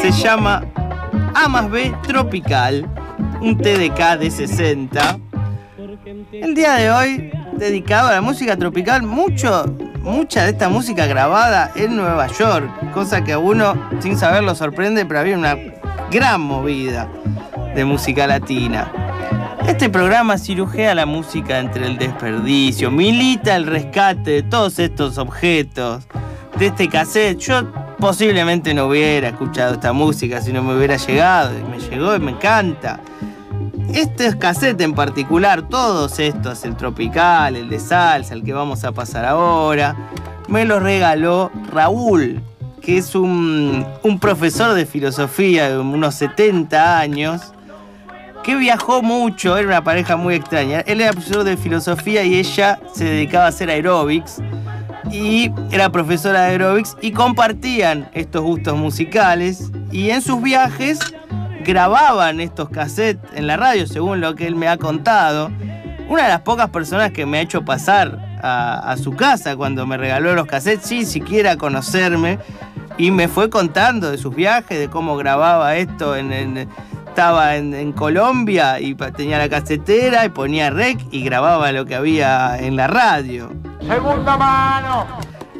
Se 0.00 0.10
llama 0.10 0.62
A 1.34 1.48
más 1.48 1.70
B 1.70 1.94
Tropical. 2.02 3.01
Un 3.42 3.58
TDK 3.58 4.18
de 4.20 4.30
60. 4.30 5.18
El 6.32 6.54
día 6.54 6.74
de 6.74 6.90
hoy, 6.92 7.32
dedicado 7.54 8.06
a 8.06 8.12
la 8.12 8.20
música 8.20 8.56
tropical, 8.56 9.02
mucho, 9.02 9.66
mucha 10.00 10.44
de 10.44 10.50
esta 10.50 10.68
música 10.68 11.06
grabada 11.06 11.72
en 11.74 11.96
Nueva 11.96 12.28
York, 12.28 12.92
cosa 12.92 13.24
que 13.24 13.32
a 13.32 13.40
uno 13.40 13.74
sin 13.98 14.16
saberlo 14.16 14.54
sorprende, 14.54 15.04
pero 15.06 15.18
había 15.18 15.36
una 15.36 15.58
gran 16.12 16.40
movida 16.40 17.08
de 17.74 17.84
música 17.84 18.28
latina. 18.28 18.92
Este 19.66 19.90
programa 19.90 20.38
cirujea 20.38 20.94
la 20.94 21.06
música 21.06 21.58
entre 21.58 21.86
el 21.86 21.98
desperdicio, 21.98 22.92
milita 22.92 23.56
el 23.56 23.66
rescate 23.66 24.30
de 24.30 24.42
todos 24.44 24.78
estos 24.78 25.18
objetos, 25.18 26.04
de 26.60 26.66
este 26.66 26.88
cassette. 26.88 27.38
Yo 27.38 27.72
posiblemente 27.98 28.72
no 28.72 28.86
hubiera 28.86 29.30
escuchado 29.30 29.74
esta 29.74 29.92
música 29.92 30.40
si 30.40 30.52
no 30.52 30.62
me 30.62 30.76
hubiera 30.76 30.96
llegado, 30.96 31.58
y 31.58 31.62
me 31.64 31.80
llegó 31.80 32.14
y 32.14 32.20
me 32.20 32.30
encanta. 32.30 33.00
Este 33.94 34.38
cassette 34.38 34.80
en 34.80 34.94
particular, 34.94 35.68
todos 35.68 36.18
estos, 36.18 36.64
el 36.64 36.76
tropical, 36.76 37.56
el 37.56 37.68
de 37.68 37.78
salsa, 37.78 38.32
el 38.32 38.42
que 38.42 38.54
vamos 38.54 38.84
a 38.84 38.92
pasar 38.92 39.26
ahora, 39.26 39.94
me 40.48 40.64
lo 40.64 40.80
regaló 40.80 41.50
Raúl, 41.70 42.40
que 42.80 42.96
es 42.96 43.14
un, 43.14 43.86
profesor 44.18 44.72
de 44.72 44.86
filosofía 44.86 45.68
de 45.68 45.78
unos 45.78 46.14
70 46.14 47.00
años, 47.00 47.52
que 48.42 48.56
viajó 48.56 49.02
mucho, 49.02 49.58
era 49.58 49.68
una 49.68 49.84
pareja 49.84 50.16
muy 50.16 50.36
extraña. 50.36 50.80
Él 50.80 51.02
era 51.02 51.12
profesor 51.12 51.44
de 51.44 51.58
filosofía 51.58 52.24
y 52.24 52.36
ella 52.36 52.80
se 52.94 53.04
dedicaba 53.04 53.44
a 53.44 53.48
hacer 53.48 53.68
aeróbics. 53.68 54.38
Y 55.10 55.52
era 55.70 55.90
profesora 55.92 56.44
de 56.44 56.52
aeróbics 56.52 56.96
y 57.02 57.12
compartían 57.12 58.08
estos 58.14 58.40
gustos 58.40 58.74
musicales. 58.74 59.70
Y 59.90 60.08
en 60.10 60.22
sus 60.22 60.40
viajes 60.42 60.98
grababan 61.64 62.40
estos 62.40 62.68
cassettes 62.68 63.30
en 63.34 63.46
la 63.46 63.56
radio, 63.56 63.86
según 63.86 64.20
lo 64.20 64.34
que 64.34 64.46
él 64.46 64.54
me 64.56 64.68
ha 64.68 64.76
contado. 64.76 65.50
Una 66.08 66.24
de 66.24 66.28
las 66.28 66.40
pocas 66.42 66.68
personas 66.70 67.10
que 67.12 67.24
me 67.26 67.38
ha 67.38 67.40
hecho 67.40 67.64
pasar 67.64 68.18
a, 68.42 68.90
a 68.90 68.96
su 68.96 69.12
casa 69.16 69.56
cuando 69.56 69.86
me 69.86 69.96
regaló 69.96 70.34
los 70.34 70.46
cassettes 70.46 70.86
sin 70.86 71.06
siquiera 71.06 71.56
conocerme. 71.56 72.38
Y 72.98 73.10
me 73.10 73.26
fue 73.26 73.48
contando 73.48 74.10
de 74.10 74.18
sus 74.18 74.34
viajes, 74.34 74.78
de 74.78 74.88
cómo 74.88 75.16
grababa 75.16 75.76
esto 75.76 76.14
en, 76.14 76.32
en- 76.32 76.68
estaba 77.08 77.56
en, 77.56 77.74
en 77.74 77.92
Colombia 77.92 78.80
y 78.80 78.94
tenía 78.94 79.36
la 79.36 79.48
casetera 79.50 80.24
y 80.24 80.30
ponía 80.30 80.70
rec 80.70 80.98
y 81.10 81.22
grababa 81.22 81.70
lo 81.70 81.84
que 81.84 81.94
había 81.94 82.58
en 82.58 82.74
la 82.76 82.86
radio. 82.86 83.50
Segunda 83.86 84.36
mano. 84.38 85.06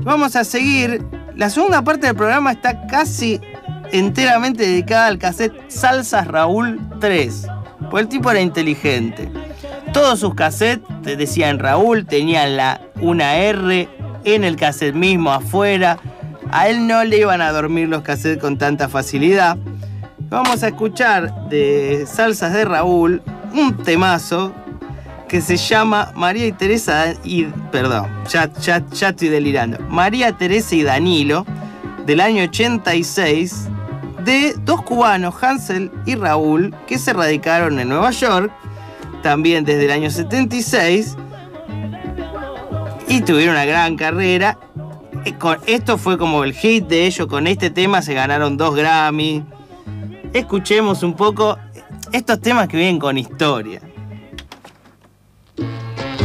Vamos 0.01 0.35
a 0.35 0.45
seguir. 0.45 1.05
La 1.37 1.51
segunda 1.51 1.83
parte 1.83 2.07
del 2.07 2.17
programa 2.17 2.53
está 2.53 2.87
casi 2.87 3.39
enteramente 3.93 4.67
dedicada 4.67 5.07
al 5.07 5.19
cassette 5.19 5.55
Salsas 5.69 6.27
Raúl 6.27 6.81
3. 7.01 7.47
Pues 7.91 8.03
el 8.03 8.09
tipo 8.09 8.31
era 8.31 8.41
inteligente. 8.41 9.31
Todos 9.93 10.21
sus 10.21 10.35
cassettes 10.35 10.83
te 11.03 11.17
decían 11.17 11.59
Raúl, 11.59 12.07
tenían 12.07 12.57
la 12.57 12.81
una 13.01 13.37
R 13.37 13.89
en 14.25 14.45
el 14.45 14.57
cassette 14.57 14.95
mismo 14.95 15.31
afuera. 15.31 15.99
A 16.51 16.69
él 16.69 16.87
no 16.87 17.05
le 17.05 17.19
iban 17.19 17.41
a 17.41 17.53
dormir 17.53 17.89
los 17.89 18.03
cassettes 18.03 18.41
con 18.41 18.59
tanta 18.59 18.89
facilidad. 18.89 19.57
Vamos 20.19 20.63
a 20.63 20.69
escuchar 20.69 21.49
de 21.49 22.07
Salsas 22.07 22.55
de 22.55 22.65
Raúl 22.65 23.23
un 23.53 23.77
temazo 23.77 24.53
que 25.29 25.41
se 25.41 25.57
llama 25.57 26.13
María 26.15 26.47
y 26.47 26.53
Teresa 26.53 27.15
y. 27.25 27.45
Perdón, 27.71 28.07
ya, 28.29 28.53
ya, 28.55 28.85
ya 28.91 29.09
estoy 29.11 29.29
delirando. 29.29 29.79
María 29.89 30.33
Teresa 30.33 30.75
y 30.75 30.83
Danilo, 30.83 31.47
del 32.07 32.21
año 32.21 32.45
86, 32.45 33.69
de 34.25 34.55
dos 34.65 34.83
cubanos, 34.83 35.35
Hansel 35.43 35.91
y 36.07 36.15
Raúl, 36.15 36.75
que 36.87 36.99
se 36.99 37.13
radicaron 37.13 37.79
en 37.79 37.89
Nueva 37.89 38.11
York, 38.11 38.53
también 39.23 39.65
desde 39.65 39.85
el 39.85 39.91
año 39.91 40.11
76, 40.11 41.17
y 43.09 43.21
tuvieron 43.21 43.55
una 43.55 43.65
gran 43.65 43.97
carrera. 43.97 44.59
Eh, 45.25 45.35
Esto 45.67 45.99
fue 45.99 46.19
como 46.19 46.45
el 46.45 46.53
hit 46.55 46.87
de 46.87 47.07
ellos, 47.07 47.27
con 47.27 47.47
este 47.47 47.71
tema 47.71 48.03
se 48.03 48.15
ganaron 48.15 48.57
dos 48.57 48.75
Grammy. 48.75 49.45
Escuchemos 50.33 51.03
un 51.03 51.15
poco 51.15 51.59
estos 52.13 52.41
temas 52.41 52.69
que 52.69 52.77
vienen 52.77 52.99
con 52.99 53.19
historia. 53.19 53.81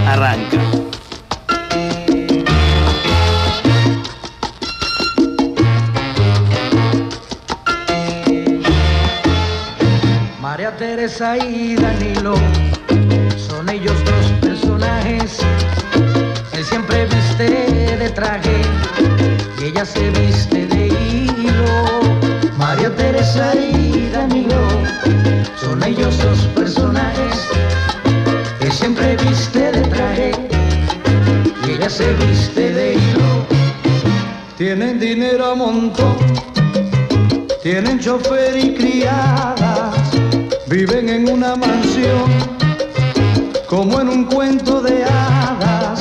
Arranca. 0.06 0.58
María 10.68 10.80
Teresa 10.80 11.38
y 11.38 11.76
Danilo 11.78 12.36
son 13.38 13.70
ellos 13.70 13.96
dos 14.04 14.26
personajes. 14.42 15.38
Él 16.52 16.66
siempre 16.66 17.06
viste 17.06 17.96
de 17.96 18.10
traje 18.10 18.62
y 19.62 19.64
ella 19.64 19.86
se 19.86 20.10
viste 20.10 20.68
de 20.68 20.88
hilo. 20.88 22.52
María 22.58 22.94
Teresa 22.94 23.56
y 23.56 24.10
Danilo 24.10 24.68
son 25.56 25.82
ellos 25.84 26.18
dos 26.22 26.40
personajes. 26.54 27.48
Él 28.60 28.72
siempre 28.74 29.16
viste 29.16 29.72
de 29.72 29.82
traje 29.84 30.32
y 31.66 31.72
ella 31.72 31.90
se 31.90 32.12
viste 32.16 32.74
de 32.74 32.96
hilo. 32.96 33.48
Tienen 34.58 35.00
dinero 35.00 35.46
a 35.46 35.56
montón 35.56 36.18
tienen 37.70 38.00
chofer 38.00 38.58
y 38.58 38.74
criadas, 38.76 40.07
viven 40.78 41.10
en 41.10 41.28
una 41.28 41.56
mansión, 41.56 42.30
como 43.68 44.00
en 44.00 44.10
un 44.10 44.26
cuento 44.26 44.80
de 44.80 45.04
hadas. 45.06 46.00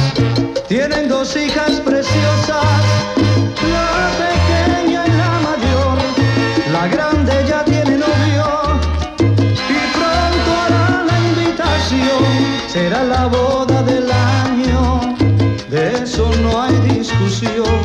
Tienen 0.68 1.09
dos 1.09 1.35
hijas 1.35 1.81
preciosas, 1.81 2.83
la 3.74 4.11
pequeña 4.24 5.07
y 5.07 5.12
la 5.22 5.33
mayor. 5.49 5.97
La 6.74 6.89
grande 6.89 7.33
ya 7.49 7.64
tiene 7.64 7.97
novio 7.97 8.49
y 9.77 9.81
pronto 9.97 10.51
hará 10.64 11.05
la 11.09 11.16
invitación. 11.31 12.24
Será 12.68 13.03
la 13.03 13.29
boda 13.29 13.83
del 13.83 14.11
año, 14.12 15.16
de 15.70 16.05
eso 16.05 16.31
no 16.43 16.61
hay 16.61 16.77
discusión. 16.81 17.81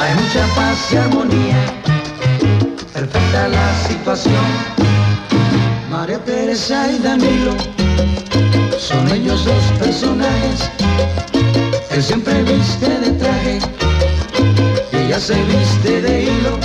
Hay 0.00 0.14
mucha 0.14 0.46
paz 0.56 0.78
y 0.92 0.96
armonía 0.96 1.60
perfecta 2.94 3.48
la 3.48 3.66
situación. 3.86 4.99
María 6.00 6.18
Teresa 6.24 6.90
y 6.90 6.98
Danilo 6.98 7.52
son 8.78 9.06
ellos 9.12 9.44
dos 9.44 9.64
personajes. 9.78 10.70
Él 11.90 12.02
siempre 12.02 12.42
viste 12.42 12.88
de 12.88 13.10
traje 13.18 13.58
ella 14.92 15.20
se 15.20 15.34
viste 15.44 16.00
de 16.00 16.22
hilo. 16.22 16.58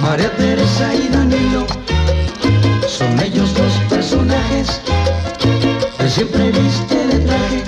María 0.00 0.34
Teresa 0.38 0.94
y 0.94 1.08
Danilo 1.08 1.66
son 2.86 3.20
ellos 3.20 3.52
dos 3.52 3.74
personajes. 3.90 4.80
Él 5.98 6.10
siempre 6.10 6.50
viste 6.50 6.96
de 7.08 7.18
traje 7.26 7.62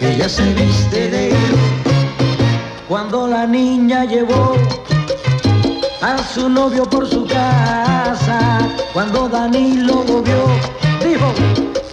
ella 0.00 0.28
se 0.28 0.42
viste 0.54 1.08
de 1.10 1.28
hilo. 1.28 1.58
Cuando 2.88 3.28
la 3.28 3.46
niña 3.46 4.06
llevó 4.06 4.56
a 6.02 6.18
su 6.34 6.48
novio 6.48 6.82
por 6.90 7.08
su 7.08 7.24
casa. 7.26 8.63
Cuando 8.94 9.28
Danilo 9.28 10.04
lo 10.06 10.22
vio, 10.22 10.46
dijo, 11.04 11.34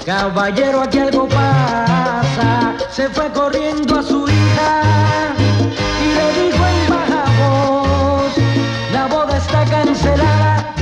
caballero, 0.05 0.81
aquí 0.81 0.99
algo 0.99 1.27
pasa. 1.27 2.75
Se 2.91 3.09
fue 3.09 3.27
corriendo 3.31 3.97
a 3.97 4.03
su 4.03 4.27
hija 4.27 5.33
y 5.99 6.13
le 6.13 6.43
dijo 6.43 6.63
en 6.63 6.89
baja 6.89 7.23
voz, 7.41 8.31
la 8.93 9.07
boda 9.07 9.35
está 9.35 9.65
cancelada 9.65 10.75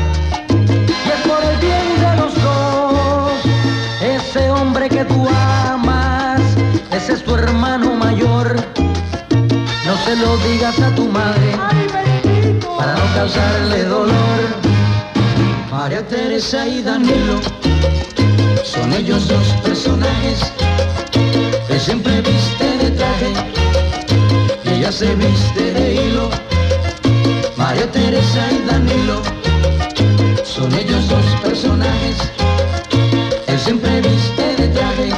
y 0.50 1.10
es 1.10 1.22
por 1.26 1.42
el 1.42 1.58
bien 1.60 2.02
de 2.02 2.18
los 2.18 2.36
dos. 2.44 3.32
Ese 4.02 4.52
hombre 4.52 4.90
que 4.90 5.06
tú 5.06 5.26
amas, 5.70 6.42
ese 6.92 7.14
es 7.14 7.24
tu 7.24 7.34
hermano 7.34 7.94
mayor. 7.94 8.58
No 9.86 9.96
se 10.04 10.18
lo 10.18 10.36
digas 10.40 10.78
a 10.82 10.94
tu 10.96 11.08
madre 11.08 11.56
para 11.56 12.76
para 12.78 12.94
no 12.94 13.14
causarle 13.16 13.86
dolor. 13.86 14.69
María 15.90 16.08
Teresa 16.08 16.68
y 16.68 16.84
Danilo 16.84 17.40
son 18.64 18.94
ellos 18.94 19.28
dos 19.28 19.48
personajes 19.64 20.54
que 21.68 21.80
siempre 21.80 22.22
viste 22.22 22.78
de 22.78 22.92
traje 22.92 23.34
y 24.66 24.70
ella 24.70 24.92
se 24.92 25.16
viste 25.16 25.74
de 25.74 25.96
hilo. 25.96 26.30
María 27.58 27.92
Teresa 27.92 28.52
y 28.52 28.68
Danilo 28.68 29.24
son 30.44 30.72
ellos 30.76 31.10
dos 31.10 31.26
personajes. 31.42 32.18
Él 33.48 33.58
siempre 33.58 34.00
viste 34.02 34.56
de 34.58 34.68
traje 34.68 35.10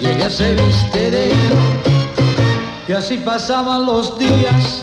y 0.00 0.06
ella 0.06 0.30
se 0.30 0.54
viste 0.54 1.10
de 1.10 1.26
hilo. 1.26 1.60
Y 2.88 2.92
así 2.92 3.18
pasaban 3.18 3.84
los 3.84 4.18
días, 4.18 4.80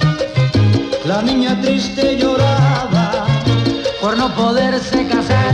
la 1.06 1.24
niña 1.24 1.60
triste 1.60 2.18
lloraba 2.18 2.89
por 4.10 4.18
no 4.18 4.34
poderse 4.34 5.06
casar 5.06 5.54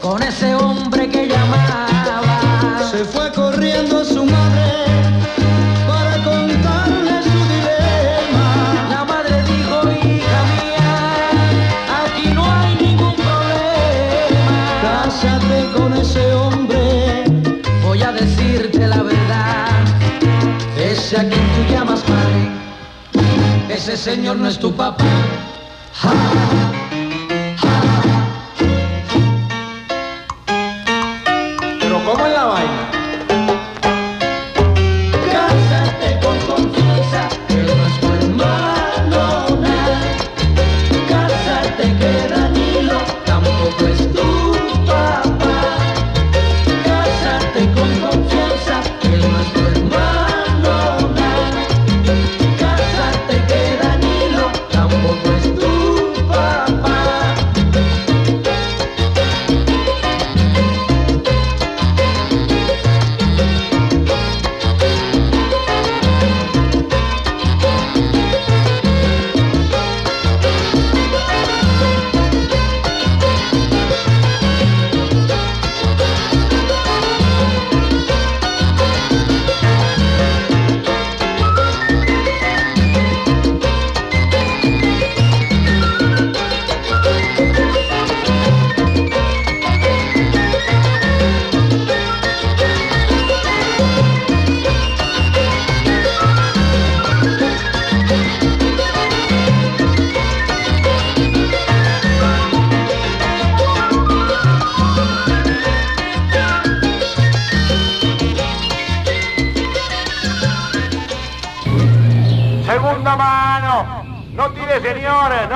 con 0.00 0.22
ese 0.22 0.54
hombre 0.54 1.08
que 1.08 1.26
llamaba. 1.26 2.78
Se 2.92 3.04
fue 3.04 3.32
corriendo 3.32 4.04
su 4.04 4.24
madre 4.24 4.70
para 5.88 6.14
contarle 6.22 7.22
su 7.24 7.40
dilema. 7.54 8.46
La 8.90 9.04
madre 9.04 9.42
dijo, 9.52 9.76
hija 10.06 10.40
mía, 10.54 10.90
aquí 12.04 12.30
no 12.30 12.44
hay 12.44 12.76
ningún 12.76 13.16
problema. 13.16 14.56
Cásate 14.82 15.72
con 15.76 15.94
ese 15.94 16.32
hombre, 16.34 17.24
voy 17.82 18.00
a 18.00 18.12
decirte 18.12 18.86
la 18.86 19.02
verdad. 19.02 19.70
Ese 20.76 21.16
a 21.16 21.28
quien 21.28 21.44
tú 21.54 21.72
llamas 21.72 22.00
padre, 22.02 23.74
ese 23.74 23.96
señor 23.96 24.36
no 24.36 24.46
es 24.46 24.56
tu 24.56 24.72
papá. 24.72 25.04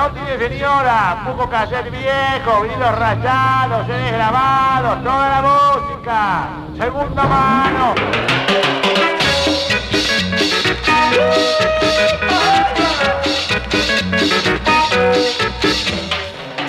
No 0.03 0.11
tire 0.11 0.49
señora. 0.49 1.21
Poco 1.25 1.49
cassette 1.49 1.89
viejo, 1.89 2.61
vinilos 2.61 2.95
rayados, 2.97 3.87
CDs 3.87 4.11
grabados, 4.11 5.03
toda 5.03 5.29
la 5.29 5.41
música. 5.41 6.49
Segunda 6.77 7.23
mano. 7.23 7.95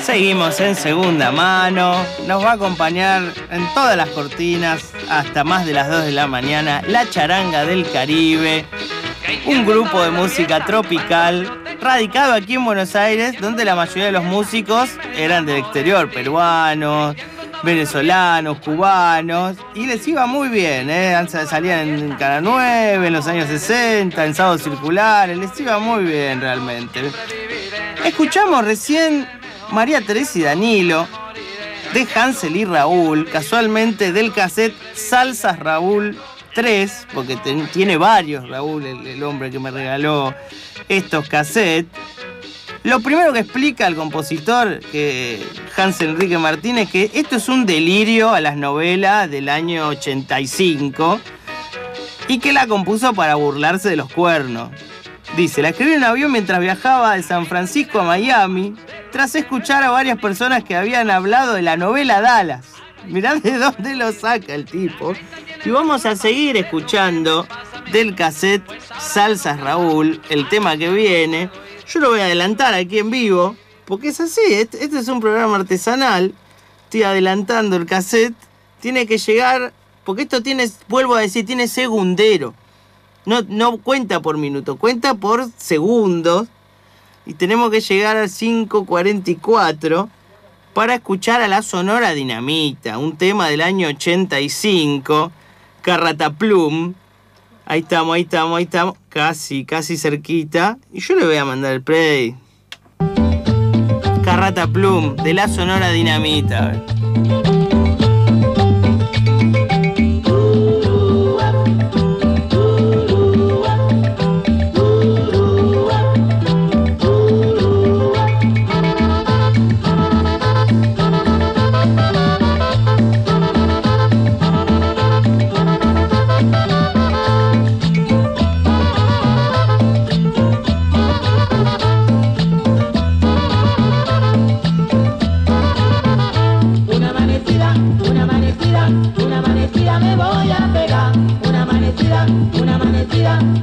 Seguimos 0.00 0.60
en 0.60 0.76
segunda 0.76 1.32
mano. 1.32 1.96
Nos 2.26 2.44
va 2.44 2.50
a 2.50 2.54
acompañar 2.54 3.22
en 3.50 3.66
todas 3.74 3.96
las 3.96 4.10
cortinas 4.10 4.92
hasta 5.10 5.42
más 5.42 5.66
de 5.66 5.72
las 5.72 5.88
2 5.88 6.04
de 6.04 6.12
la 6.12 6.26
mañana 6.28 6.82
La 6.86 7.08
Charanga 7.08 7.64
del 7.64 7.90
Caribe, 7.90 8.64
un 9.46 9.66
grupo 9.66 10.02
de 10.02 10.10
música 10.10 10.64
tropical 10.64 11.63
radicado 11.84 12.32
aquí 12.32 12.54
en 12.54 12.64
Buenos 12.64 12.96
Aires, 12.96 13.38
donde 13.38 13.62
la 13.62 13.74
mayoría 13.74 14.06
de 14.06 14.12
los 14.12 14.24
músicos 14.24 14.88
eran 15.16 15.44
del 15.44 15.58
exterior, 15.58 16.10
peruanos, 16.10 17.14
venezolanos, 17.62 18.58
cubanos, 18.60 19.58
y 19.74 19.86
les 19.86 20.08
iba 20.08 20.26
muy 20.26 20.48
bien, 20.48 20.88
¿eh? 20.88 21.14
salían 21.28 21.80
en 21.80 22.12
Cara 22.14 22.40
9, 22.40 23.06
en 23.06 23.12
los 23.12 23.26
años 23.26 23.48
60, 23.48 24.24
en 24.24 24.34
Sábado 24.34 24.56
Circular, 24.56 25.28
les 25.28 25.60
iba 25.60 25.78
muy 25.78 26.04
bien 26.04 26.40
realmente. 26.40 27.02
Escuchamos 28.02 28.64
recién 28.64 29.28
María 29.70 30.00
Teresa 30.00 30.38
y 30.38 30.42
Danilo, 30.42 31.06
de 31.92 32.08
Hansel 32.14 32.56
y 32.56 32.64
Raúl, 32.64 33.28
casualmente 33.30 34.10
del 34.10 34.32
cassette 34.32 34.74
Salsas 34.94 35.58
Raúl 35.58 36.16
3, 36.54 37.08
porque 37.12 37.36
tiene 37.72 37.96
varios 37.96 38.48
Raúl, 38.48 38.86
el, 38.86 39.22
hombre 39.22 39.50
que 39.50 39.58
me 39.58 39.70
regaló 39.70 40.34
estos 40.88 41.28
cassettes. 41.28 41.90
Lo 42.84 43.00
primero 43.00 43.32
que 43.32 43.40
explica 43.40 43.86
el 43.86 43.96
compositor, 43.96 44.80
que 44.92 45.42
Hans 45.76 46.00
Enrique 46.02 46.36
Martínez, 46.38 46.90
que 46.90 47.10
esto 47.14 47.36
es 47.36 47.48
un 47.48 47.64
delirio 47.64 48.30
a 48.34 48.40
las 48.40 48.56
novelas 48.56 49.30
del 49.30 49.48
año 49.48 49.88
85 49.88 51.18
y 52.28 52.38
que 52.38 52.52
la 52.52 52.66
compuso 52.66 53.14
para 53.14 53.36
burlarse 53.36 53.88
de 53.88 53.96
los 53.96 54.12
cuernos. 54.12 54.70
Dice, 55.36 55.62
la 55.62 55.70
escribí 55.70 55.94
en 55.94 56.04
avión 56.04 56.30
mientras 56.30 56.60
viajaba 56.60 57.16
de 57.16 57.22
San 57.22 57.46
Francisco 57.46 58.00
a 58.00 58.04
Miami, 58.04 58.74
tras 59.10 59.34
escuchar 59.34 59.82
a 59.82 59.90
varias 59.90 60.18
personas 60.18 60.62
que 60.62 60.76
habían 60.76 61.10
hablado 61.10 61.54
de 61.54 61.62
la 61.62 61.76
novela 61.76 62.20
Dallas. 62.20 62.66
Mirá 63.06 63.34
de 63.34 63.58
dónde 63.58 63.96
lo 63.96 64.12
saca 64.12 64.54
el 64.54 64.64
tipo. 64.64 65.14
Y 65.64 65.70
vamos 65.70 66.04
a 66.04 66.14
seguir 66.14 66.58
escuchando 66.58 67.46
del 67.90 68.14
cassette 68.14 68.62
Salsas 69.00 69.58
Raúl, 69.58 70.20
el 70.28 70.46
tema 70.50 70.76
que 70.76 70.90
viene. 70.90 71.48
Yo 71.88 72.00
lo 72.00 72.10
voy 72.10 72.20
a 72.20 72.24
adelantar 72.24 72.74
aquí 72.74 72.98
en 72.98 73.10
vivo, 73.10 73.56
porque 73.86 74.08
es 74.08 74.20
así, 74.20 74.42
este, 74.50 74.84
es 74.84 75.08
un 75.08 75.20
programa 75.20 75.56
artesanal. 75.56 76.34
Estoy 76.84 77.04
adelantando 77.04 77.76
el 77.76 77.86
cassette. 77.86 78.34
Tiene 78.80 79.06
que 79.06 79.16
llegar, 79.16 79.72
porque 80.04 80.22
esto 80.22 80.42
tiene, 80.42 80.70
vuelvo 80.88 81.14
a 81.14 81.22
decir, 81.22 81.46
tiene 81.46 81.66
segundero. 81.66 82.52
No, 83.24 83.40
no 83.48 83.78
cuenta 83.78 84.20
por 84.20 84.36
minuto, 84.36 84.76
cuenta 84.76 85.14
por 85.14 85.48
segundos. 85.56 86.46
Y 87.24 87.32
tenemos 87.32 87.70
que 87.70 87.80
llegar 87.80 88.18
al 88.18 88.28
5.44 88.28 90.10
para 90.74 90.96
escuchar 90.96 91.40
a 91.40 91.48
la 91.48 91.62
Sonora 91.62 92.12
Dinamita, 92.12 92.98
un 92.98 93.16
tema 93.16 93.48
del 93.48 93.62
año 93.62 93.88
85, 93.88 95.32
Carrataplum. 95.84 96.94
Ahí 97.66 97.80
estamos, 97.80 98.14
ahí 98.14 98.22
estamos, 98.22 98.56
ahí 98.56 98.64
estamos, 98.64 98.94
casi, 99.10 99.66
casi 99.66 99.98
cerquita. 99.98 100.78
Y 100.90 101.00
yo 101.00 101.14
le 101.14 101.26
voy 101.26 101.36
a 101.36 101.44
mandar 101.44 101.74
el 101.74 101.82
play. 101.82 102.34
Carrataplum, 104.24 105.16
de 105.16 105.34
la 105.34 105.46
Sonora 105.46 105.90
Dinamita. 105.90 106.72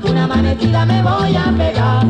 Una 0.10 0.24
amanecida 0.26 0.86
me 0.86 1.02
voy 1.02 1.36
a 1.36 1.52
pegar. 1.58 2.06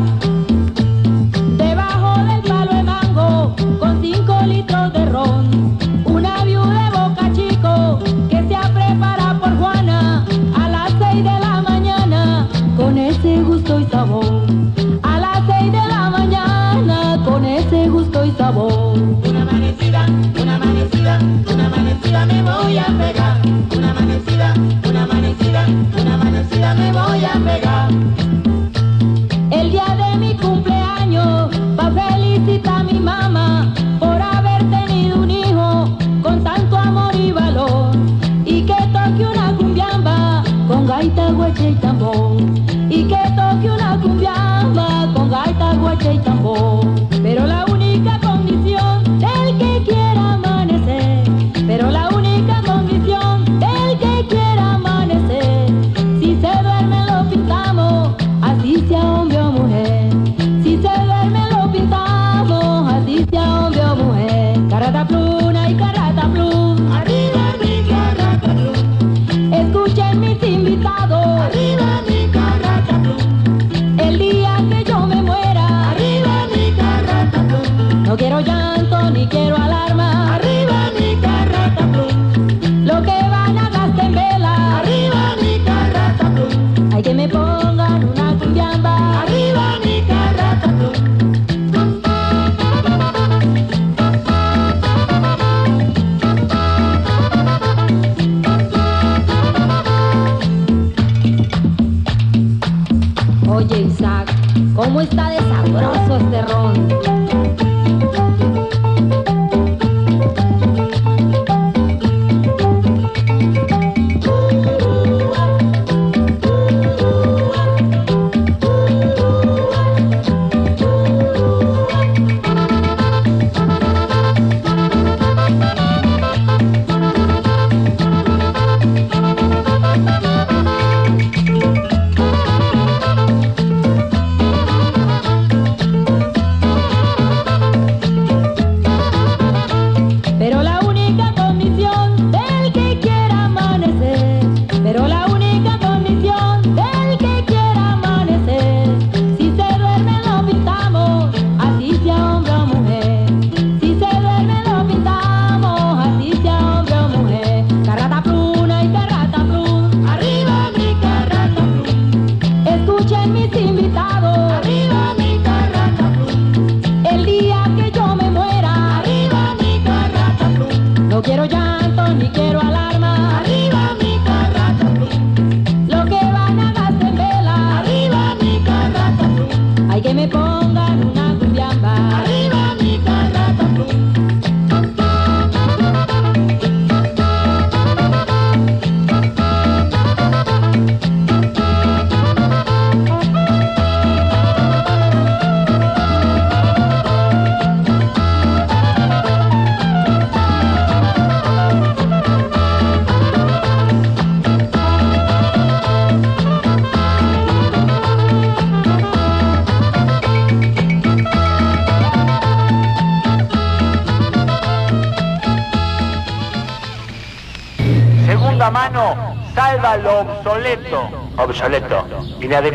Debajo 1.56 2.24
del 2.24 2.42
palo 2.42 2.72
de 2.74 2.82
mango, 2.82 3.56
con 3.78 4.00
cinco 4.02 4.34
litros 4.46 4.92
de 4.92 5.06
ron. 5.06 5.78
Una 6.04 6.44
viuda 6.44 6.84
de 6.84 6.98
boca 6.98 7.32
chico, 7.32 7.98
que 8.28 8.48
se 8.48 8.54
ha 8.56 8.68
preparado 8.72 9.40
por 9.40 9.56
Juana, 9.58 10.24
a 10.54 10.68
las 10.68 10.92
seis 10.98 11.24
de 11.24 11.40
la 11.46 11.62
mañana, 11.62 12.48
con 12.76 12.98
ese 12.98 13.42
gusto 13.42 13.80
y 13.80 13.84
sabor. 13.86 14.46
A 15.02 15.18
las 15.18 15.40
seis 15.46 15.72
de 15.72 15.88
la 15.88 16.10
mañana, 16.10 17.20
con 17.24 17.44
ese 17.44 17.88
gusto 17.88 18.24
y 18.24 18.30
sabor. 18.32 18.98
Una 19.28 19.42
amanecida, 19.42 20.06
una 20.40 20.56
amanecida, 20.56 21.18
una 21.52 21.66
amanecida 21.66 22.26
me 22.26 22.42
voy 22.42 22.78
a 22.78 22.86
pegar. 22.86 23.40
Una 23.76 23.90
amanecida, 23.90 24.54
una 24.88 25.02
amanecida 25.04 25.11
me 26.74 26.92
voy 26.92 27.24
a 27.24 27.32
pegar. 27.44 28.21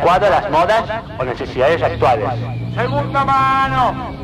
A 0.09 0.19
las 0.19 0.49
modas 0.49 0.83
o 1.19 1.25
necesidades 1.25 1.83
actuales. 1.83 2.29
Segunda 2.73 3.25
mano. 3.25 4.15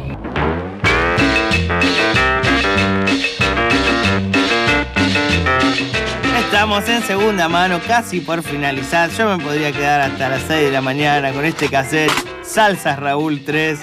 Estamos 6.39 6.87
en 6.87 7.03
segunda 7.03 7.49
mano, 7.49 7.81
casi 7.85 8.21
por 8.21 8.41
finalizar. 8.43 9.09
Yo 9.09 9.37
me 9.37 9.43
podría 9.43 9.73
quedar 9.73 10.01
hasta 10.01 10.29
las 10.29 10.43
6 10.43 10.67
de 10.67 10.71
la 10.71 10.79
mañana 10.79 11.33
con 11.33 11.43
este 11.43 11.67
cassette 11.67 12.13
Salsas 12.43 12.97
Raúl 12.97 13.43
3, 13.45 13.79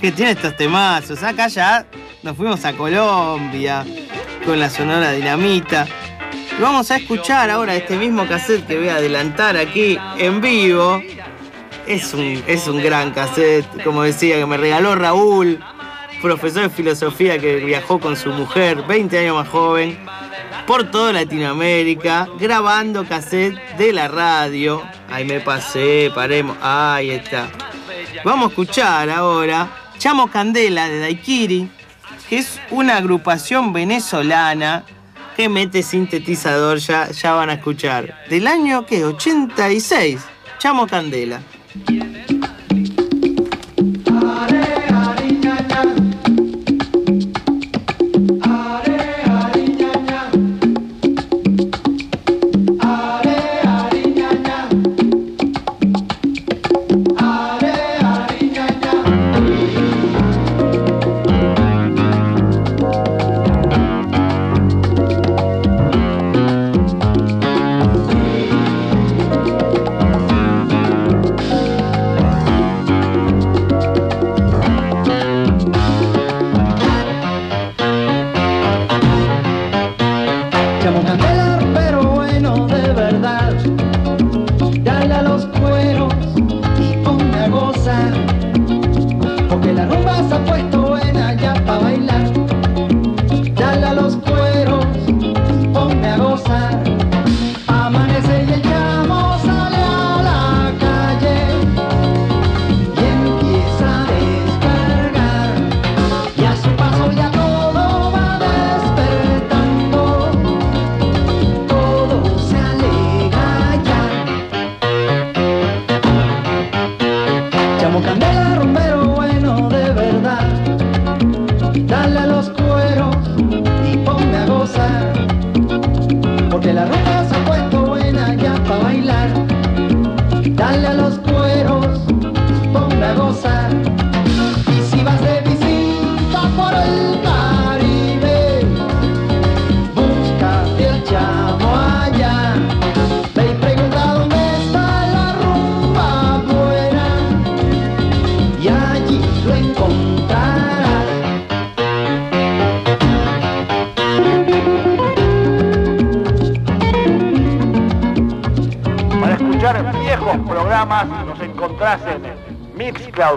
que 0.00 0.12
tiene 0.12 0.30
estos 0.30 0.56
temazos. 0.56 1.24
Acá 1.24 1.48
ya 1.48 1.84
nos 2.22 2.36
fuimos 2.36 2.64
a 2.64 2.72
Colombia 2.72 3.84
con 4.46 4.60
la 4.60 4.70
Sonora 4.70 5.10
Dinamita. 5.10 5.86
Vamos 6.60 6.90
a 6.92 6.96
escuchar 6.96 7.50
ahora 7.50 7.74
este 7.74 7.96
mismo 7.96 8.28
cassette 8.28 8.64
que 8.64 8.78
voy 8.78 8.88
a 8.88 8.96
adelantar 8.96 9.56
aquí 9.56 9.98
en 10.18 10.40
vivo. 10.40 11.02
Es 11.86 12.14
un, 12.14 12.42
es 12.46 12.68
un 12.68 12.82
gran 12.82 13.10
cassette, 13.10 13.66
como 13.82 14.02
decía, 14.02 14.36
que 14.36 14.46
me 14.46 14.56
regaló 14.56 14.94
Raúl, 14.94 15.58
profesor 16.20 16.62
de 16.62 16.70
filosofía 16.70 17.38
que 17.38 17.56
viajó 17.56 17.98
con 17.98 18.16
su 18.16 18.30
mujer, 18.30 18.82
20 18.86 19.18
años 19.18 19.36
más 19.36 19.48
joven, 19.48 19.98
por 20.66 20.90
toda 20.90 21.12
Latinoamérica, 21.12 22.28
grabando 22.38 23.04
cassette 23.04 23.58
de 23.76 23.92
la 23.92 24.08
radio. 24.08 24.82
Ahí 25.10 25.24
me 25.24 25.40
pasé, 25.40 26.10
paremos. 26.14 26.56
Ahí 26.62 27.10
está. 27.10 27.48
Vamos 28.24 28.46
a 28.46 28.48
escuchar 28.50 29.10
ahora 29.10 29.68
Chamo 29.98 30.28
Candela 30.28 30.88
de 30.88 31.00
Daikiri, 31.00 31.68
que 32.28 32.38
es 32.38 32.60
una 32.70 32.96
agrupación 32.96 33.72
venezolana 33.72 34.84
que 35.36 35.48
mete 35.48 35.82
sintetizador, 35.82 36.78
ya, 36.78 37.10
ya 37.10 37.34
van 37.34 37.50
a 37.50 37.54
escuchar. 37.54 38.24
Del 38.28 38.46
año 38.46 38.86
que 38.86 39.04
86, 39.04 40.20
Chamo 40.58 40.86
Candela. 40.86 41.40
Yeah, 41.74 42.31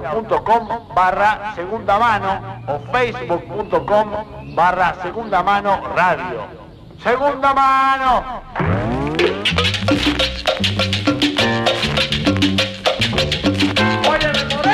mixcloud.com 0.06 0.93
barra 0.93 1.53
segunda 1.56 1.97
mano 1.97 2.62
o 2.68 2.80
facebook.com 2.91 4.53
barra 4.56 4.95
segunda 5.01 5.43
mano 5.43 5.82
radio. 5.95 6.47
Segunda 7.01 7.53
mano. 7.53 8.43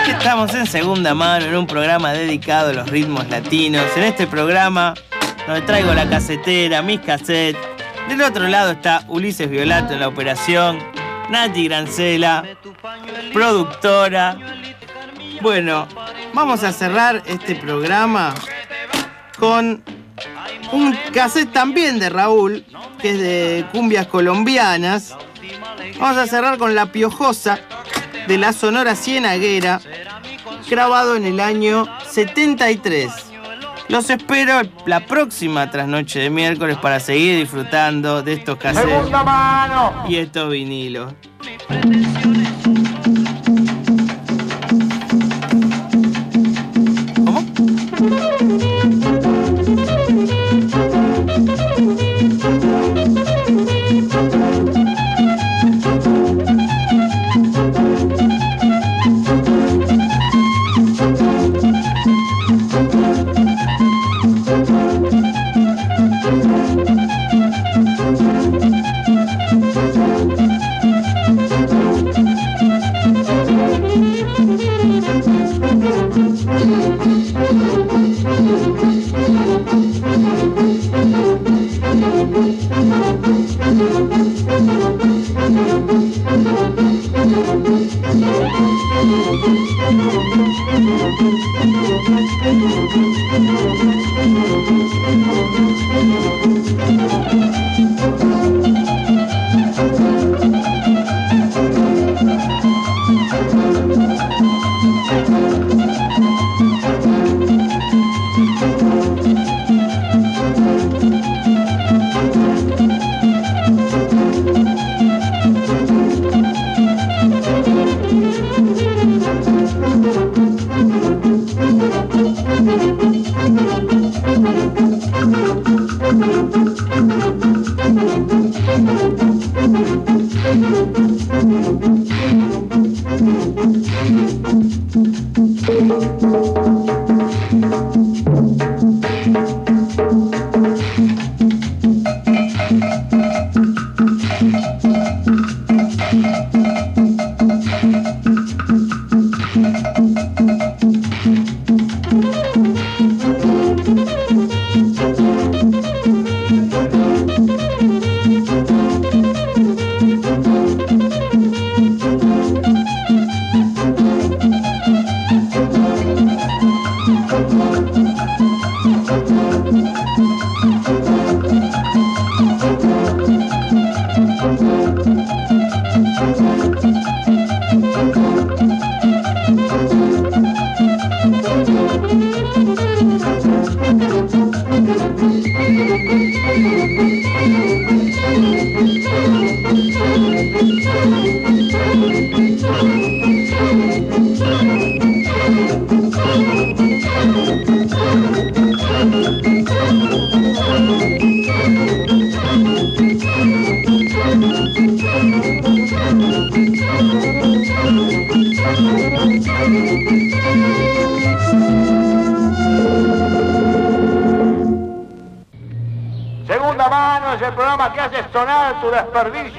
Estamos 0.08 0.54
en 0.54 0.68
segunda 0.68 1.14
mano 1.14 1.46
en 1.46 1.56
un 1.56 1.68
programa 1.68 2.14
dedicado 2.14 2.70
a 2.70 2.74
los 2.74 2.90
ritmos 2.90 3.28
latinos. 3.30 3.86
En 3.96 4.04
este 4.04 4.28
programa 4.28 4.94
donde 5.48 5.62
traigo 5.62 5.94
la 5.94 6.08
casetera, 6.10 6.82
mis 6.82 7.00
cassettes. 7.00 7.62
Del 8.08 8.22
otro 8.22 8.48
lado 8.48 8.72
está 8.72 9.04
Ulises 9.08 9.50
Violato 9.50 9.94
en 9.94 10.02
la 10.02 10.08
operación, 10.08 10.80
Nati 11.30 11.66
Grancela, 11.68 12.44
productora. 13.34 14.51
Bueno, 15.42 15.88
vamos 16.34 16.64
a 16.64 16.72
cerrar 16.72 17.24
este 17.26 17.56
programa 17.56 18.36
con 19.40 19.84
un 20.72 20.98
cassette 21.12 21.52
también 21.52 21.98
de 21.98 22.10
Raúl, 22.10 22.64
que 23.00 23.12
es 23.12 23.20
de 23.20 23.66
cumbias 23.72 24.06
colombianas. 24.06 25.16
Vamos 26.00 26.18
a 26.18 26.28
cerrar 26.28 26.60
con 26.60 26.76
La 26.76 26.92
Piojosa 26.92 27.60
de 28.28 28.38
la 28.38 28.54
Sonora 28.54 28.96
Cienaguera, 28.96 29.82
grabado 30.70 31.16
en 31.16 31.26
el 31.26 31.40
año 31.40 31.88
73. 32.08 33.12
Los 33.88 34.12
espero 34.12 34.62
la 34.86 35.08
próxima 35.08 35.72
trasnoche 35.72 36.20
de 36.20 36.30
miércoles 36.30 36.78
para 36.78 37.00
seguir 37.00 37.38
disfrutando 37.40 38.22
de 38.22 38.34
estos 38.34 38.58
cassettes 38.58 39.12
y 40.08 40.18
estos 40.18 40.52
vinilos. 40.52 41.14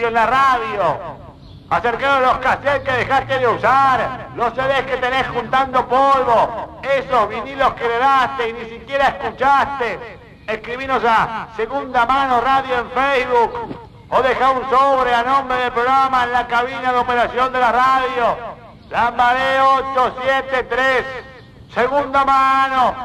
En 0.09 0.15
la 0.15 0.27
radio. 0.27 0.97
Acercaros 1.71 2.23
los 2.23 2.39
cassettes 2.39 2.83
que 2.83 2.93
dejaste 2.93 3.39
de 3.39 3.49
usar, 3.49 4.29
los 4.37 4.53
CDs 4.53 4.83
que 4.83 4.97
tenés 4.99 5.27
juntando 5.29 5.87
polvo, 5.89 6.81
esos 6.83 7.29
vinilos 7.31 7.73
que 7.75 7.89
le 7.89 7.99
daste 7.99 8.49
y 8.51 8.53
ni 8.53 8.65
siquiera 8.67 9.09
escuchaste. 9.09 10.19
Escribinos 10.47 11.03
a 11.05 11.49
Segunda 11.57 12.05
Mano 12.05 12.41
Radio 12.41 12.79
en 12.81 12.91
Facebook 12.91 13.79
o 14.11 14.23
deja 14.23 14.51
un 14.51 14.69
sobre 14.69 15.15
a 15.15 15.23
nombre 15.23 15.57
del 15.57 15.73
programa 15.73 16.25
en 16.25 16.33
la 16.33 16.47
cabina 16.47 16.93
de 16.93 16.99
operación 16.99 17.53
de 17.53 17.59
la 17.59 17.73
radio. 17.73 18.37
Lambaré 18.91 19.61
873. 19.63 21.07
Segunda 21.73 22.25
mano. 22.25 23.02